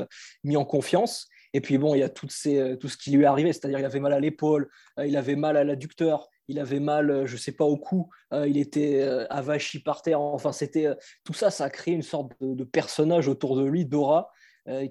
[0.43, 1.29] mis en confiance.
[1.53, 3.85] Et puis bon, il y a euh, tout ce qui lui est arrivé, c'est-à-dire il
[3.85, 7.37] avait mal à l'épaule, euh, il avait mal à l'adducteur, il avait mal, euh, je
[7.37, 10.19] sais pas, au cou, il était avachi par terre.
[10.19, 10.87] Enfin, c'était
[11.23, 14.31] tout ça, ça a créé une sorte de, personnage autour de lui, Dora,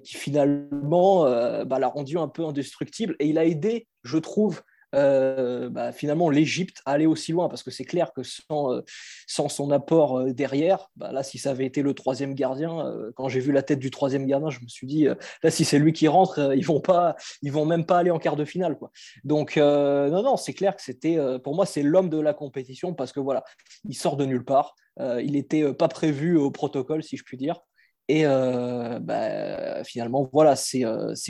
[0.03, 1.23] qui finalement
[1.65, 3.17] bah, l'a rendu un peu indestructible.
[3.19, 4.61] Et il a aidé, je trouve,
[4.93, 8.81] euh, bah, finalement l'Égypte allait aussi loin parce que c'est clair que sans, euh,
[9.27, 12.83] son apport euh, derrière, bah, là si ça avait été le troisième gardien,
[13.15, 15.07] quand j'ai vu la tête du troisième gardien, je me suis dit
[15.43, 18.19] là si c'est lui qui rentre, ils vont pas, ils vont même pas aller en
[18.19, 18.91] quart de finale quoi.
[19.23, 23.11] Donc non non c'est clair que c'était pour moi c'est l'homme de la compétition parce
[23.11, 23.43] que voilà
[23.85, 27.59] il sort de nulle part, il n'était pas prévu au protocole si je puis dire.
[28.09, 30.83] Et bah, finalement, voilà, c'est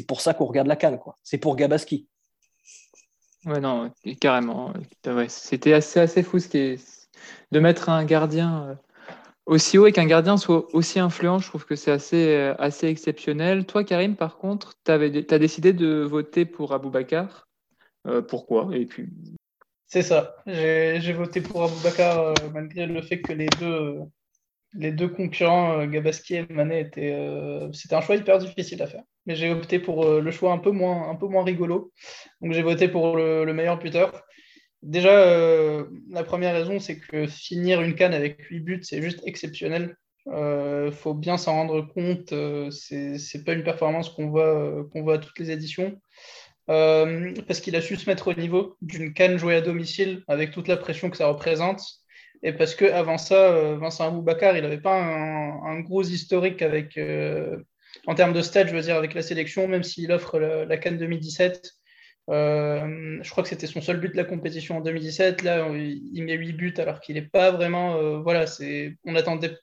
[0.07, 0.99] pour ça qu'on regarde la canne.
[1.23, 2.07] C'est pour Gabaski.
[3.45, 3.91] Ouais, non,
[4.21, 4.73] carrément.
[5.27, 6.77] C'était assez, assez fou ce
[7.51, 8.75] de mettre un gardien euh,
[9.45, 11.39] aussi haut et qu'un gardien soit aussi influent.
[11.39, 13.65] Je trouve que c'est assez, euh, assez exceptionnel.
[13.65, 17.47] Toi, Karim, par contre, tu as décidé de voter pour Aboubacar.
[18.07, 18.69] Euh, pourquoi?
[18.73, 19.09] Et puis.
[19.87, 20.35] C'est ça.
[20.47, 23.99] J'ai voté pour Aboubacar malgré le fait que les deux
[24.75, 27.17] les deux concurrents, Gabaski et Manet, étaient,
[27.73, 29.03] c'était un choix hyper difficile à faire.
[29.25, 31.91] Mais j'ai opté pour le choix un peu moins, rigolo.
[32.41, 34.23] Donc j'ai voté pour le, le meilleur buteur.
[34.81, 39.95] Déjà, la première raison, c'est que finir une canne avec 8 buts, c'est juste exceptionnel.
[40.25, 42.31] Il euh, faut bien s'en rendre compte.
[42.31, 45.99] Euh, c'est n'est pas une performance qu'on voit, euh, qu'on voit à toutes les éditions.
[46.67, 50.67] parce qu'il a su se mettre au niveau d'une canne jouée à domicile avec toute
[50.67, 51.81] la pression que ça représente.
[52.43, 56.99] Et parce qu'avant ça, Vincent Aboubakar, il n'avait pas un, gros historique avec,
[58.05, 60.77] en termes de stade, je veux dire, avec la sélection, même s'il offre la, la
[60.77, 61.71] Cannes 2017.
[62.27, 65.41] je crois que c'était son seul but de la compétition en 2017.
[65.43, 68.21] Là, il met 8 buts alors qu'il n'est pas vraiment.
[68.21, 69.55] voilà, c'est, on attendait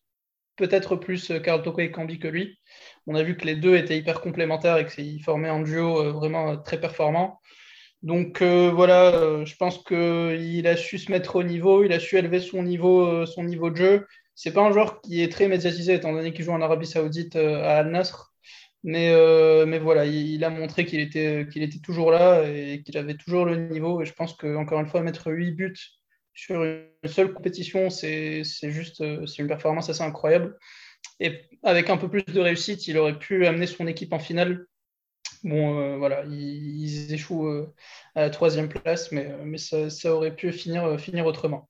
[0.61, 2.59] peut-être plus Carl Toko et Cambi que lui.
[3.07, 6.13] On a vu que les deux étaient hyper complémentaires et qu'ils formaient un duo euh,
[6.13, 7.40] vraiment très performant.
[8.03, 12.17] Donc euh, voilà, je pense qu'il a su se mettre au niveau, il a su
[12.17, 14.07] élever son niveau, euh, son niveau de jeu.
[14.35, 17.37] C'est pas un joueur qui est très médiatisé étant donné qu'il joue en Arabie Saoudite
[17.37, 18.33] à Al Nasr.
[18.83, 19.13] Mais,
[19.67, 23.69] mais voilà, il, a montré qu'il était, était toujours là et qu'il avait toujours le
[23.69, 24.01] niveau.
[24.01, 25.75] Et je pense qu'encore une fois, mettre 8 buts
[26.35, 30.57] sur une seule compétition, c'est juste euh, une performance assez incroyable.
[31.19, 34.67] Et avec un peu plus de réussite, il aurait pu amener son équipe en finale.
[35.45, 37.75] Bon, euh, voilà, ils, échouent euh,
[38.15, 41.69] à la troisième place, mais, mais ça, aurait pu finir, finir autrement.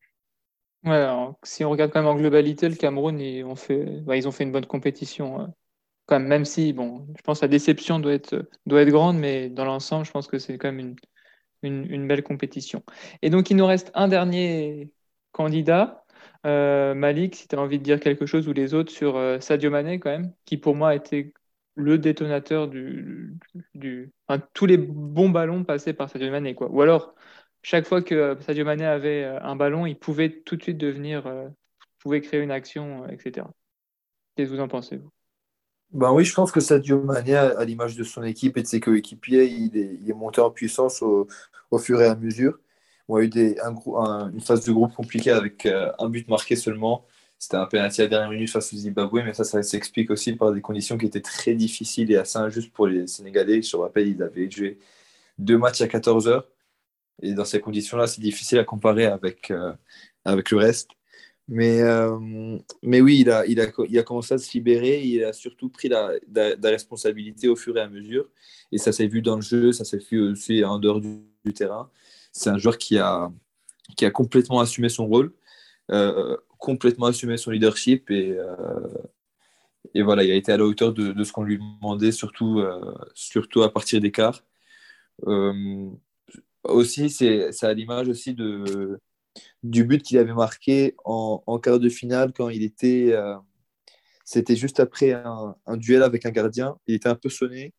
[0.84, 1.06] Ouais,
[1.42, 4.32] si on regarde quand même en globalité, le Cameroun, ils ont fait, bah, ils ont
[4.32, 5.52] fait une bonne compétition.
[6.06, 9.18] quand même, même si, bon, je pense que la déception doit être, doit être grande,
[9.18, 10.96] mais dans l'ensemble, je pense que c'est quand même une,
[11.62, 12.82] une, belle compétition.
[13.22, 14.90] Et donc, il nous reste un dernier
[15.32, 16.04] candidat.
[16.46, 19.40] Euh, Malik, si tu as envie de dire quelque chose ou les autres sur euh,
[19.40, 21.34] Sadio Mané, quand même, qui pour moi a été
[21.74, 23.36] le détonateur du.
[23.74, 26.54] du enfin, tous les bons ballons passés par Sadio Mané.
[26.54, 26.70] Quoi.
[26.70, 27.14] Ou alors,
[27.62, 31.24] chaque fois que Sadio Mané avait euh, un ballon, il pouvait tout de suite devenir.
[31.98, 33.46] pouvait créer une action, etc.
[34.36, 35.10] Qu'est-ce que vous en pensez, vous?
[35.92, 38.78] Ben oui, je pense que Sadio Mané, à l'image de son équipe et de ses
[38.78, 41.26] coéquipiers, il est, il est monté en puissance au,
[41.72, 42.60] au, fur et à mesure.
[43.08, 43.74] On a eu des, un,
[44.32, 47.04] une phase de groupe compliquée avec euh, un but marqué seulement.
[47.40, 50.34] C'était un penalty à la dernière minute face au Zimbabwe, mais ça, ça s'explique aussi
[50.34, 53.62] par des conditions qui étaient très difficiles et assez injustes pour les Sénégalais.
[53.62, 54.78] Je me rappelle, ils avaient joué
[55.38, 56.46] deux matchs à 14 heures.
[57.22, 59.72] Et dans ces conditions-là, c'est difficile à comparer avec, euh,
[60.26, 60.90] avec le reste.
[61.48, 62.18] Mais, euh,
[62.82, 65.02] mais oui, il a, il, a, il a commencé à se libérer.
[65.02, 68.28] Il a surtout pris la, la, responsabilité au fur et à mesure.
[68.70, 71.22] Et ça s'est vu dans le jeu, ça s'est vu aussi en dehors du,
[71.54, 71.90] terrain.
[72.32, 73.32] C'est un joueur qui a,
[73.96, 75.32] qui a complètement assumé son rôle,
[75.90, 78.10] euh, complètement assumé son leadership.
[78.10, 78.54] Et, euh,
[79.94, 82.62] et voilà, il a été à la hauteur de, ce qu'on lui demandait, surtout,
[83.14, 84.44] surtout à partir des quarts.
[86.64, 89.00] aussi, c'est à l'image aussi de
[89.62, 93.12] du but qu'il avait marqué en, quart de finale quand il était.
[93.12, 93.36] Euh,
[94.24, 96.76] c'était juste après un, duel avec un gardien.
[96.86, 97.74] Il était un peu sonné.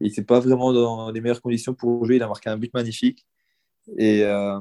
[0.00, 2.16] Il n'était pas vraiment dans les meilleures conditions pour jouer.
[2.16, 3.26] Il a marqué un but magnifique.
[3.98, 4.60] Et, euh,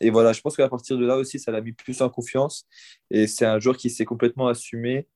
[0.00, 2.66] et voilà, je pense qu'à partir de là aussi, ça l'a mis plus en confiance.
[3.10, 5.06] Et c'est un joueur qui s'est complètement assumé.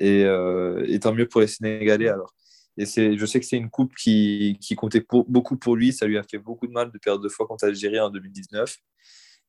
[0.00, 2.34] Et, euh, tant mieux pour les Sénégalais alors.
[2.76, 5.92] Et je sais que c'est une coupe qui, qui comptait beaucoup pour lui.
[5.92, 8.76] Ça lui a fait beaucoup de mal de perdre deux fois contre Algérie en 2019.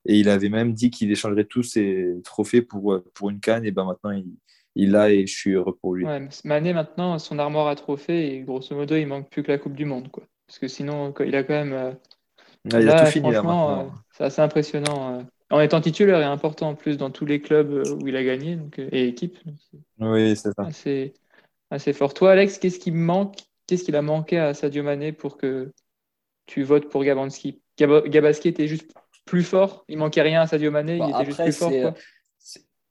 [0.08, 3.66] Et il avait même dit qu'il échangerait tous ses trophées pour, euh, pour une canne.
[3.66, 4.12] Et ben maintenant,
[4.76, 6.06] il, l'a et je suis heureux pour lui.
[6.06, 9.58] Ouais, Mané, maintenant, son armoire à trophées, et grosso modo, il manque plus que la
[9.58, 10.12] Coupe du Monde.
[10.12, 10.24] Quoi.
[10.46, 11.98] Parce que sinon, il a quand même.
[12.74, 13.80] Euh, il a tout fini là maintenant.
[13.80, 15.26] Euh, c'est assez impressionnant.
[15.52, 18.56] En étant titulaire et important en plus dans tous les clubs où il a gagné
[18.56, 19.38] donc, et équipe.
[20.00, 20.64] Oui, c'est ça.
[20.64, 21.14] Assez,
[21.70, 22.14] assez fort.
[22.14, 23.38] Toi, Alex, qu'est-ce qui manque
[23.68, 25.72] Qu'est-ce qu'il a manqué à Sadio Mané pour que
[26.46, 27.62] tu votes pour Gabanski?
[27.78, 28.92] Gabaski était juste
[29.26, 29.86] plus fort.
[29.88, 31.72] Il manquait rien à Sadio Mané, il était juste plus fort.
[31.72, 31.94] Quoi.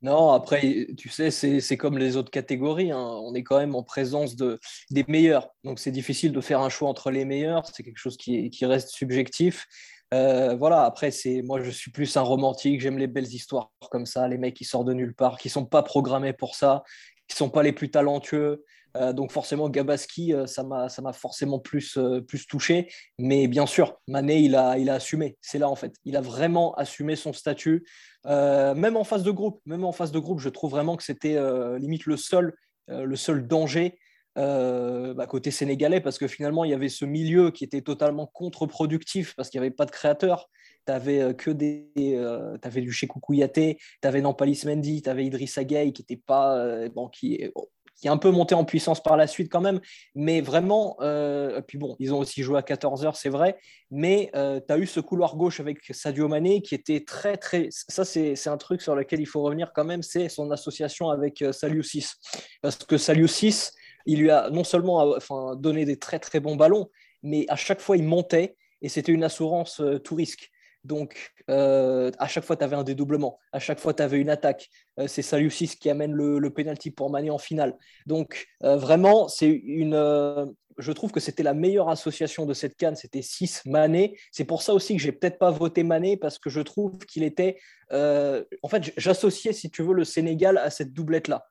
[0.04, 2.90] Non, après, tu sais, c'est comme les autres catégories.
[2.90, 3.18] Hein.
[3.22, 5.48] On est quand même en présence de, des meilleurs.
[5.64, 7.66] Donc, c'est difficile de faire un choix entre les meilleurs.
[7.72, 9.66] C'est quelque chose qui, qui reste subjectif.
[10.12, 11.10] Euh, voilà, après,
[11.42, 12.82] moi, je suis plus un romantique.
[12.82, 15.64] J'aime les belles histoires comme ça, les mecs qui sortent de nulle part, qui sont
[15.64, 16.82] pas programmés pour ça,
[17.26, 18.62] qui sont pas les plus talentueux.
[18.96, 21.98] Euh, donc forcément, Gabaski, euh, ça m'a forcément plus,
[22.28, 22.92] plus touché.
[23.18, 25.38] Mais bien sûr, Mané, il a, il a assumé.
[25.40, 25.94] C'est là en fait.
[26.04, 27.86] Il a vraiment assumé son statut.
[28.24, 31.38] Même en phase de groupe, même en phase de groupe, je trouve vraiment que c'était
[31.78, 32.54] limite le seul,
[32.88, 33.98] le seul danger
[34.36, 39.34] bah, côté sénégalais parce que finalement il y avait ce milieu qui était totalement contre-productif
[39.36, 40.48] parce qu'il n'y avait pas de créateurs.
[40.86, 45.64] Tu avais que des, euh, du Chekou Kouyaté, tu avais Nampalis Mendy, tu avais Idrissa
[45.64, 47.50] Gueye qui était pas bon, qui
[47.96, 49.80] qui est un peu monté en puissance par la suite quand même.
[50.14, 53.58] Mais vraiment, euh, puis bon, ils ont aussi joué à 14 heures, c'est vrai.
[53.90, 57.68] Mais euh, tu as eu ce couloir gauche avec Sadio Mané qui était très, très.
[57.70, 61.42] Ça, c'est un truc sur lequel il faut revenir quand même, c'est son association avec
[61.42, 62.16] euh, Saliou 6.
[62.62, 63.72] Parce que Saliou 6,
[64.06, 66.90] il lui a non seulement enfin, donné des très, très bons ballons,
[67.22, 70.50] mais à chaque fois, il montait et c'était une assurance tout risque.
[70.84, 73.38] Donc, euh, à chaque fois, tu avais un dédoublement.
[73.52, 74.68] À chaque fois, tu avais une attaque.
[74.98, 77.74] Euh, c'est Saliusis qui amène le, le penalty pour Mané en finale.
[78.06, 80.54] Donc, euh, vraiment, c'est une.
[80.78, 82.96] je trouve que c'était la meilleure association de cette canne.
[82.96, 84.18] C'était 6 Mané.
[84.30, 87.22] C'est pour ça aussi que j'ai peut-être pas voté Mané parce que je trouve qu'il
[87.22, 87.58] était.
[87.90, 91.46] en fait, j'associais, si tu veux, le Sénégal à cette doublette-là.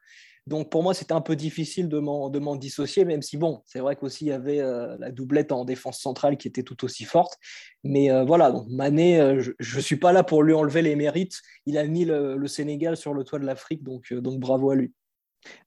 [0.46, 3.96] Donc pour moi, c'était un peu difficile de m'en dissocier, même si bon, c'est vrai
[3.96, 7.40] qu'aussi il y avait euh, la doublette en défense centrale qui était tout aussi forte.
[7.84, 10.98] Mais euh, voilà, donc Mané, euh, je ne suis pas là pour lui enlever les
[10.98, 11.42] mérites.
[11.66, 14.92] Il a mis le, Sénégal sur le toit de l'Afrique, donc, donc bravo à lui.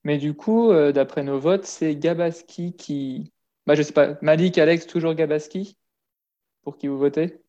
[0.04, 3.32] Mais du coup, d'après nos votes, c'est Gabaski qui.
[3.66, 5.76] Bah, je sais pas, Malik, Alex, toujours Gabaski
[6.62, 7.40] Pour qui vous votez?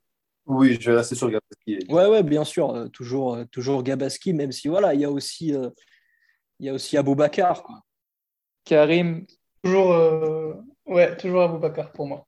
[0.46, 1.86] Oui, je vais rester sur Gabaski.
[1.90, 5.54] Ouais, ouais, bien sûr, toujours, toujours Gabaski, même si voilà, il y a aussi
[6.60, 7.64] il y a aussi Aboubacar.
[7.64, 7.82] Quoi.
[8.66, 9.26] Karim.
[9.64, 10.54] Toujours, euh,
[10.86, 12.28] ouais, toujours Aboubacar pour moi.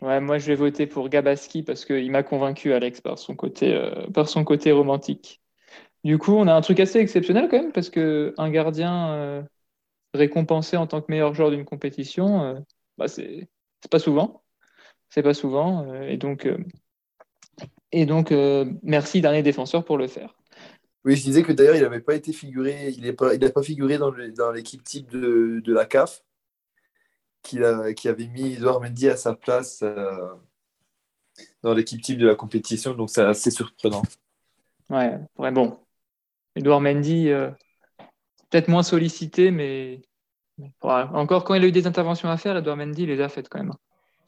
[0.00, 3.74] Ouais, moi je vais voter pour Gabaski parce qu'il m'a convaincu, Alex, par son, côté,
[3.74, 5.42] euh, par son côté romantique.
[6.04, 9.42] Du coup, on a un truc assez exceptionnel quand même parce qu'un gardien euh,
[10.14, 12.64] récompensé en tant que meilleur joueur d'une compétition,
[12.96, 13.50] bah, c'est
[13.90, 14.42] pas souvent.
[15.10, 15.92] C'est pas souvent.
[16.04, 16.48] et donc,
[17.92, 18.32] et donc
[18.82, 20.39] merci, dernier défenseur, pour le faire.
[21.04, 24.10] Oui, je disais que d'ailleurs, il n'avait pas été figuré, il n'a pas, figuré dans,
[24.52, 26.22] l'équipe type de, la CAF,
[27.42, 27.58] qui,
[27.96, 30.28] qui avait mis Edouard Mendy à sa place euh,
[31.62, 34.02] dans l'équipe type de la compétition, donc c'est assez surprenant.
[34.90, 35.78] Ouais, ouais bon.
[36.54, 37.50] Edouard Mendy, euh,
[38.50, 40.02] peut-être moins sollicité, mais
[40.82, 43.58] encore quand il a eu des interventions à faire, Edouard Mendy les a faites quand
[43.58, 43.72] même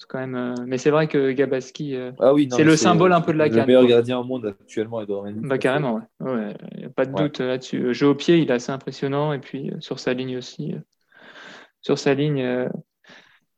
[0.06, 0.34] quand même.
[0.34, 3.38] Euh, mais c'est vrai que Gabaski, euh, ah oui, c'est le symbole un peu de
[3.38, 3.60] la canne.
[3.60, 5.40] Le meilleur gardien au monde actuellement, Edouard Mendy.
[5.42, 6.54] Bah carrément, ouais.
[6.72, 7.94] Il n'y a pas de doute là-dessus.
[7.94, 10.74] Jeu au pied, il est assez impressionnant et puis euh, sur sa ligne aussi,
[11.80, 12.68] sur sa ligne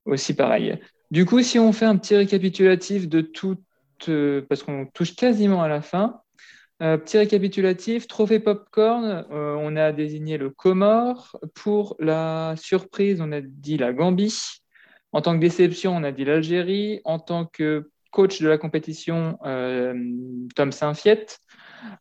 [0.04, 0.78] aussi pareil.
[1.10, 3.56] Du coup, si on fait un petit récapitulatif de tout,
[4.48, 6.20] parce qu'on touche quasiment à la fin.
[6.78, 11.38] petit récapitulatif, trophée popcorn, on a désigné le Comore.
[11.54, 14.63] Pour la surprise, on a dit la Gambie.
[15.14, 17.00] En tant que déception, on a dit l'Algérie.
[17.04, 19.94] En tant que coach de la compétition, euh,
[20.56, 21.38] Tom Saint-Fiet.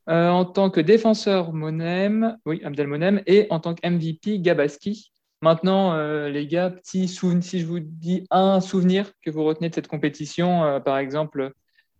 [0.09, 3.21] Euh, en tant que défenseur, Monem, oui, Abdel Monem.
[3.27, 5.13] Et en tant que MVP, Gabaski.
[5.41, 9.69] Maintenant, euh, les gars, petit souvenir, si je vous dis un souvenir que vous retenez
[9.69, 11.51] de cette compétition, par exemple,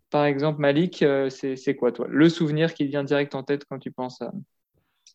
[0.09, 2.07] par exemple, Malik, c'est quoi toi?
[2.09, 4.31] Le souvenir qui vient direct en tête quand tu penses à.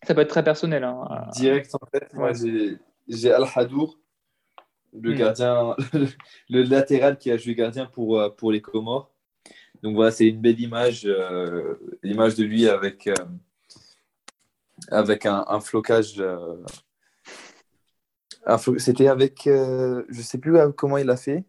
[0.04, 0.84] Ça peut être très personnel.
[0.84, 2.30] Hein, direct en tête, moi
[3.08, 3.98] j'ai Al-Hadour
[5.00, 5.16] le hmm.
[5.16, 5.76] gardien,
[6.50, 9.10] le latéral qui a joué gardien pour, euh, pour les Comores.
[9.82, 13.14] Donc voilà, c'est une belle image, euh, l'image de lui avec, euh,
[14.90, 16.22] avec un, flocage.
[18.78, 21.44] C'était avec, je ne sais plus comment il l'a fait.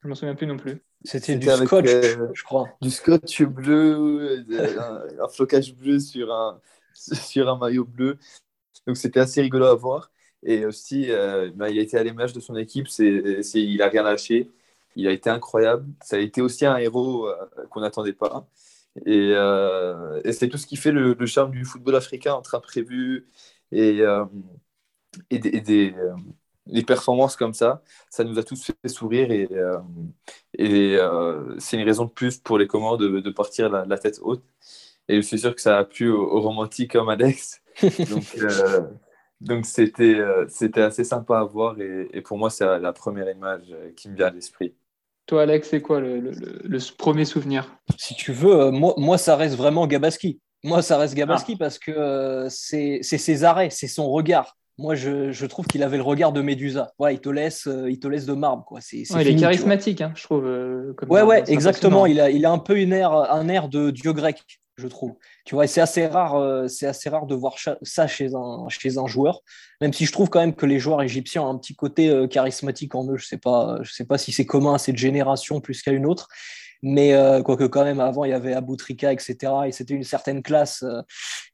[0.00, 0.80] Je ne m'en souviens plus non plus.
[1.02, 2.68] C'était du scotch, je crois.
[2.80, 4.44] Du scotch bleu,
[4.78, 6.60] un, un, flocage bleu sur un,
[6.94, 8.18] sur un maillot bleu.
[8.86, 10.12] Donc c'était assez rigolo à voir.
[10.46, 13.04] Et aussi, euh, bah, il a été à l'image de son équipe, c'est,
[13.54, 14.48] il n'a rien lâché.
[14.94, 15.86] Il a été incroyable.
[16.02, 17.34] Ça a été aussi un héros euh,
[17.70, 18.48] qu'on n'attendait pas.
[19.08, 23.26] Euh, et, c'est tout ce qui fait le, charme du football africain entre imprévus
[23.72, 24.02] et,
[25.30, 25.60] et, des,
[26.66, 27.82] des, performances comme ça.
[28.08, 29.48] Ça nous a tous fait sourire et,
[30.58, 30.96] et
[31.58, 34.44] c'est une raison de plus pour les Comores de, de partir la, tête haute.
[35.08, 37.60] Et je suis sûr que ça a plu aux, aux romantiques comme Alex.
[37.82, 38.24] Donc,
[39.40, 43.64] donc c'était euh, c'était assez sympa à voir et, pour moi c'est la première image
[43.70, 44.74] euh, qui me vient à l'esprit.
[45.26, 47.76] Toi Alex, c'est quoi le, le, premier souvenir?
[47.98, 50.40] Si tu veux, euh, moi, moi ça reste vraiment Gabaski.
[50.64, 51.58] Moi ça reste Gabaski ah.
[51.58, 54.56] parce que c'est ses arrêts, c'est son regard.
[54.78, 56.92] Moi, je, je trouve qu'il avait le regard de Médusa.
[56.98, 58.62] Ouais, il te laisse, il te laisse de marbre.
[58.66, 58.82] Quoi.
[58.82, 60.42] c'est il est charismatique, hein, je trouve.
[60.98, 62.04] Comme ouais, ouais, exactement.
[62.04, 64.44] Il a, il a un peu une air, un air de dieu grec
[64.76, 65.14] je trouve.
[65.44, 68.98] Tu vois, c'est assez rare, euh, c'est assez rare de voir ça chez un, chez
[68.98, 69.40] un joueur.
[69.80, 72.26] Même si je trouve quand même que les joueurs égyptiens ont un petit côté euh,
[72.26, 73.16] charismatique en eux.
[73.16, 76.06] Je sais pas, je sais pas si c'est commun à cette génération plus qu'à une
[76.06, 76.28] autre.
[76.82, 79.36] Mais euh, quoique quand même avant il y avait Aboutrika, etc.
[79.66, 80.84] Et c'était une certaine classe,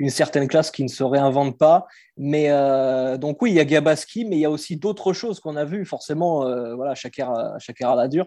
[0.01, 1.87] une certaine classe qui ne se réinvente pas.
[2.17, 2.49] Mais
[3.19, 5.65] donc oui, il y a Gabaski, mais il y a aussi d'autres choses qu'on a
[5.65, 5.87] vues.
[5.87, 6.41] Forcément,
[6.75, 8.27] voilà, chaque à la dure.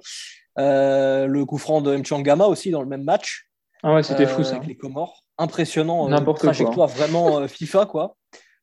[0.55, 3.45] le coup franc de Mchangama aussi dans le même match.
[3.85, 4.55] Ah ouais, c'était fou ça.
[4.55, 5.23] Avec les Comores.
[5.37, 6.09] Impressionnant.
[6.09, 8.17] N'importe trajectoire vraiment FIFA, quoi.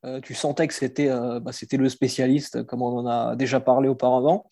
[0.04, 3.60] Euh, tu sentais que c'était euh, bah, c'était le spécialiste, comme on en a déjà
[3.60, 4.46] parlé auparavant.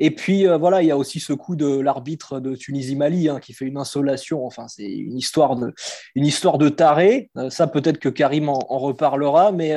[0.00, 3.38] Et puis euh, voilà, il y a aussi ce coup de l'arbitre de Tunisie-Mali hein,
[3.38, 4.44] qui fait une insolation.
[4.44, 5.72] Enfin, c'est une histoire de
[6.16, 7.30] une histoire de taré.
[7.50, 9.74] ça, peut-être que Karim en, reparlera, mais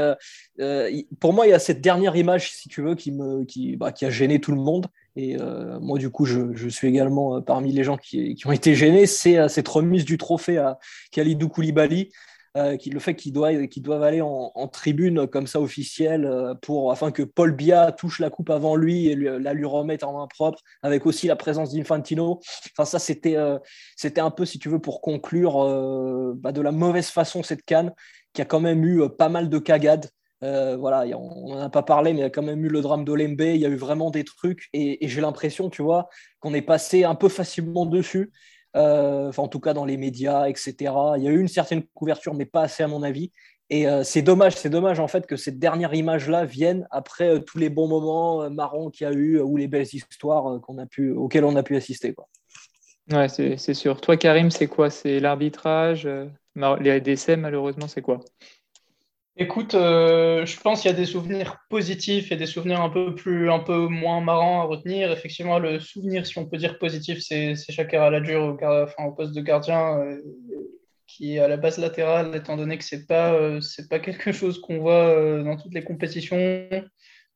[1.20, 3.92] pour moi, il y a cette dernière image, si tu veux, qui me qui, bah,
[3.92, 4.88] qui a gêné tout le monde.
[5.20, 5.38] Et
[5.82, 9.06] moi, du coup, je, suis également parmi les gens qui, ont été gênés.
[9.06, 10.78] C'est cette remise du trophée à
[11.12, 12.10] Khalidou Koulibaly.
[12.58, 17.22] Euh, le fait qu'ils doivent, aller en, tribune comme ça officielle euh, pour, afin que
[17.22, 21.06] Paul Biya touche la coupe avant lui et la lui remette en main propre, avec
[21.06, 22.40] aussi la présence d'Infantino.
[22.72, 23.60] Enfin, ça, c'était euh,
[23.96, 25.58] c'était un peu, si tu veux, pour conclure
[26.36, 27.94] bah, de la mauvaise façon cette canne,
[28.34, 30.10] qui a quand même eu pas mal de cagades.
[30.42, 33.04] Voilà, on n'en a pas parlé, mais il y a quand même eu le drame
[33.06, 36.10] d'Olembe, il y a eu vraiment des trucs, et, j'ai l'impression, tu vois,
[36.40, 38.32] qu'on est passé un peu facilement dessus.
[38.76, 40.94] Euh, en tout cas dans les médias, etc.
[41.18, 43.32] Il y a eu une certaine couverture, mais pas assez à mon avis.
[43.72, 47.40] Et euh, c'est dommage, c'est dommage en fait que cette dernière image-là vienne après euh,
[47.40, 51.12] tous les bons moments marrants qu'il y a eu ou les belles histoires a pu,
[51.12, 52.14] auxquelles on a pu assister.
[52.14, 52.28] Quoi.
[53.12, 54.02] Ouais, c'est sûr.
[54.02, 54.92] Toi, Karim, c'est quoi?
[54.92, 56.08] C'est l'arbitrage
[56.80, 58.20] Les décès, malheureusement, c'est quoi?
[59.42, 63.16] Écoute, euh, je pense qu'il y a des souvenirs positifs et des souvenirs un peu
[63.16, 65.14] plus, un peu moins marrants à retenir.
[65.14, 69.34] Effectivement, le souvenir, si on peut dire positif, c'est Shakir Aladjur au, enfin, au poste
[69.34, 70.22] de gardien, euh,
[71.08, 74.60] qui est à la base latérale, étant donné que c'est pas, euh, pas quelque chose
[74.60, 76.68] qu'on voit dans toutes les compétitions.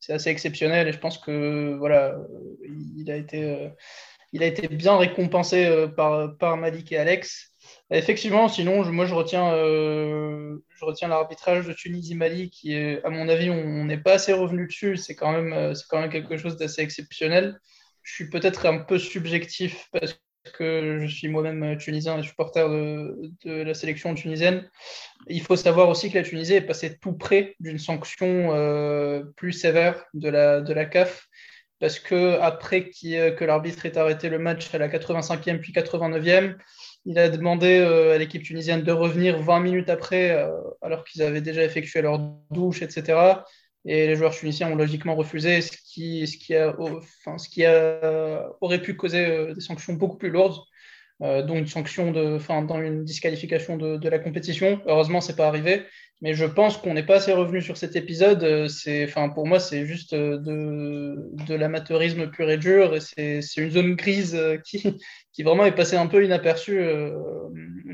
[0.02, 2.18] C'est assez exceptionnel et je pense que voilà,
[2.98, 3.70] il a été,
[4.34, 7.54] il a été bien récompensé par, par Malik et Alex.
[7.92, 9.54] Effectivement, sinon, moi, je retiens,
[10.84, 14.68] je retiens l'arbitrage de Tunisie-Mali, qui est, à mon avis, on n'est pas assez revenu
[14.68, 14.98] dessus.
[14.98, 17.60] C'est quand même, euh, c'est quand même quelque chose d'assez exceptionnel.
[18.02, 20.20] Je suis peut-être un peu subjectif parce
[20.54, 24.70] que je suis moi-même tunisien et supporter de, la sélection tunisienne.
[25.28, 29.54] Il faut savoir aussi que la Tunisie est passée tout près d'une sanction euh, plus
[29.54, 31.30] sévère de la, de la CAF
[31.80, 36.56] parce que après que l'arbitre ait arrêté le match à la 85e puis 89e,
[37.06, 40.52] il a demandé euh, à l'équipe tunisienne de revenir 20 minutes après, euh,
[40.82, 42.20] alors qu'ils avaient déjà effectué leur
[42.52, 43.44] douche, etc.
[43.86, 46.74] Et les joueurs tunisiens ont logiquement refusé, ce qui, ce qui, a,
[47.38, 50.60] ce qui a, aurait pu causer euh, des sanctions beaucoup plus lourdes,
[51.20, 52.38] dont une sanction de,
[52.68, 54.82] dans une disqualification de, de la compétition.
[54.88, 55.84] Heureusement, ce n'est pas arrivé.
[56.22, 58.68] Mais je pense qu'on n'est pas assez revenu sur cet épisode.
[58.70, 61.16] C'est, enfin, pour moi, c'est juste de,
[61.48, 62.96] de l'amateurisme pur et dur.
[62.96, 63.02] Et
[63.42, 64.98] c'est, une zone grise qui,
[65.34, 66.80] qui vraiment est passée un peu inaperçue.
[66.80, 67.12] Euh,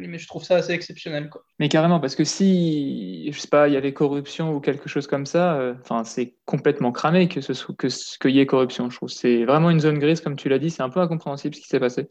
[0.09, 1.29] mais je trouve ça assez exceptionnel.
[1.59, 5.07] Mais carrément, parce que si, je sais pas, il y avait corruption ou quelque chose
[5.07, 7.87] comme ça, euh, c'est complètement cramé que ce que,
[8.21, 8.89] qu'il y ait corruption.
[8.89, 10.69] Je trouve c'est vraiment une zone grise, comme tu l'as dit.
[10.69, 12.07] C'est un peu incompréhensible ce qui s'est passé.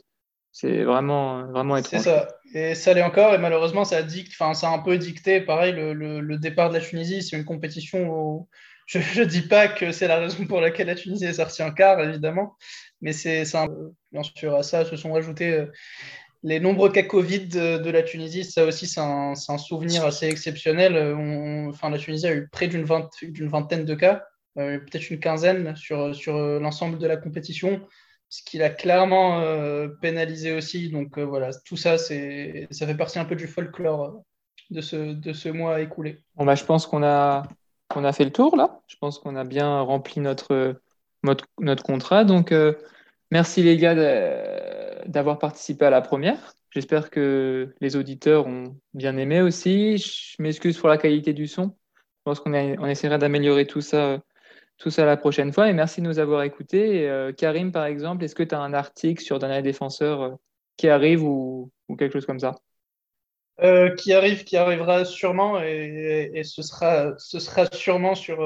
[0.61, 2.03] C'est vraiment, vraiment étrange.
[2.03, 2.27] C'est ça.
[2.53, 3.33] Et ça l'est encore.
[3.33, 6.75] Et malheureusement, ça, dicte, enfin, ça a un peu dicté, pareil, le, le, départ de
[6.75, 7.23] la Tunisie.
[7.23, 8.49] C'est une compétition où
[8.87, 11.73] je ne dis pas que c'est la raison pour laquelle la Tunisie est sortie en
[11.73, 12.57] quart, évidemment.
[13.03, 13.45] Mais c'est
[14.11, 15.67] bien sûr à ça se sont ajoutés euh,
[16.43, 18.43] les nombreux cas Covid de, la Tunisie.
[18.43, 20.97] Ça aussi, c'est un, un, souvenir assez exceptionnel.
[21.69, 24.25] enfin, la Tunisie a eu près d'une vingtaine de cas,
[24.59, 27.87] euh, peut-être une quinzaine sur, sur euh, l'ensemble de la compétition
[28.29, 30.91] ce qui l'a clairement euh, pénalisé aussi.
[30.91, 34.13] Donc euh, voilà, tout ça, ça fait partie un peu du folklore euh,
[34.71, 36.23] de ce, de ce mois écoulé.
[36.37, 37.45] Bon, bah, je pense qu'on a,
[37.95, 38.81] a fait le tour là.
[38.87, 40.81] Je pense qu'on a bien rempli notre,
[41.23, 42.25] notre, notre contrat.
[42.25, 42.53] Donc
[43.31, 43.95] merci les gars
[45.07, 46.55] d'avoir participé à la première.
[46.71, 49.97] J'espère que les auditeurs ont bien aimé aussi.
[49.97, 51.75] Je m'excuse pour la qualité du son.
[51.97, 54.21] Je pense qu'on on essaiera d'améliorer tout ça
[54.79, 55.69] tout ça la prochaine fois.
[55.69, 57.09] Et merci de nous avoir écoutés.
[57.09, 60.35] Euh, Karim, par exemple, est-ce que tu as un article sur Dernier Défenseur euh,
[60.77, 62.57] qui arrive ou, quelque chose comme ça?
[63.61, 68.37] Euh, qui arrive, qui arrivera sûrement, et, ce, sera, ce sera sûrement sur,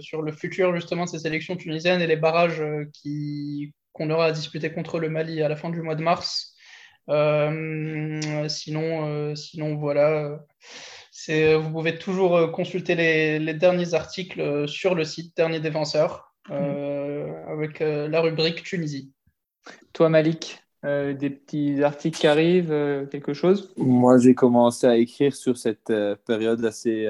[0.00, 2.62] sur le futur justement de ces élections tunisiennes et les barrages
[3.92, 6.56] qu'on aura à disputer contre le Mali à la fin du mois de mars.
[8.48, 10.38] sinon, sinon, voilà.
[11.28, 16.34] Euh, vous pouvez toujours euh, consulter les, derniers articles euh, sur le site Dernier Défenseur
[16.48, 16.54] mm.
[17.48, 19.12] avec la rubrique Tunisie.
[19.92, 23.72] Toi, Malik, des petits articles qui arrivent, quelque chose?
[23.78, 25.92] Moi, j'ai commencé à écrire sur cette
[26.26, 27.08] période assez,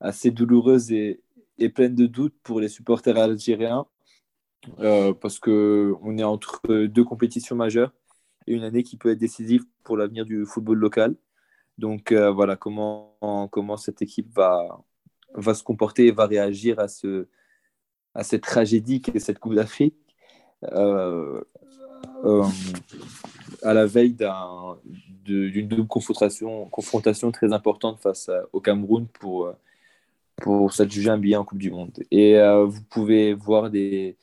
[0.00, 1.22] assez douloureuse et,
[1.56, 3.86] et, pleine de doutes pour les supporters algériens
[4.76, 7.92] parce qu'on est entre deux compétitions majeures
[8.46, 11.14] et une année qui peut être décisive pour l'avenir du football local.
[11.78, 13.16] Donc euh, voilà comment,
[13.50, 14.82] comment cette équipe va,
[15.34, 17.28] va se comporter et va réagir à, ce,
[18.14, 19.96] à cette tragédie qui est cette Coupe d'Afrique.
[20.64, 21.40] Euh,
[22.24, 22.44] euh,
[23.62, 24.16] à la veille
[25.24, 29.52] d'une double confrontation, confrontation très importante face au Cameroun pour,
[30.36, 32.02] pour s'adjuger un billet en Coupe du Monde.
[32.10, 32.36] Et
[32.66, 34.16] vous pouvez voir des,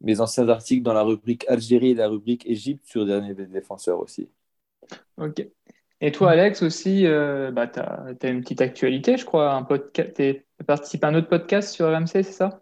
[0.00, 3.98] mes anciens articles dans la rubrique Algérie et la rubrique Égypte sur dernier des défenseurs
[3.98, 4.28] aussi.
[5.16, 5.46] Ok.
[6.04, 9.52] Et toi, Alex, aussi, euh, bah, tu as, une petite actualité, je crois.
[9.52, 12.60] Un podcast, tu participé à un autre podcast sur RMC, c'est ça?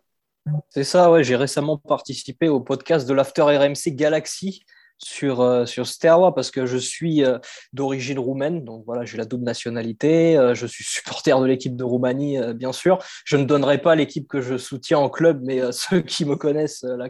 [0.68, 1.24] C'est ça, ouais.
[1.24, 4.62] J'ai récemment participé au podcast de l'After RMC Galaxy
[4.98, 7.38] sur, euh, sur Sterwa parce que je suis euh,
[7.72, 11.84] d'origine roumaine, donc voilà, j'ai la double nationalité, euh, je suis supporter de l'équipe de
[11.84, 12.98] Roumanie, bien sûr.
[13.24, 16.82] Je ne donnerai pas l'équipe que je soutiens en club, mais ceux qui me connaissent
[16.82, 17.08] la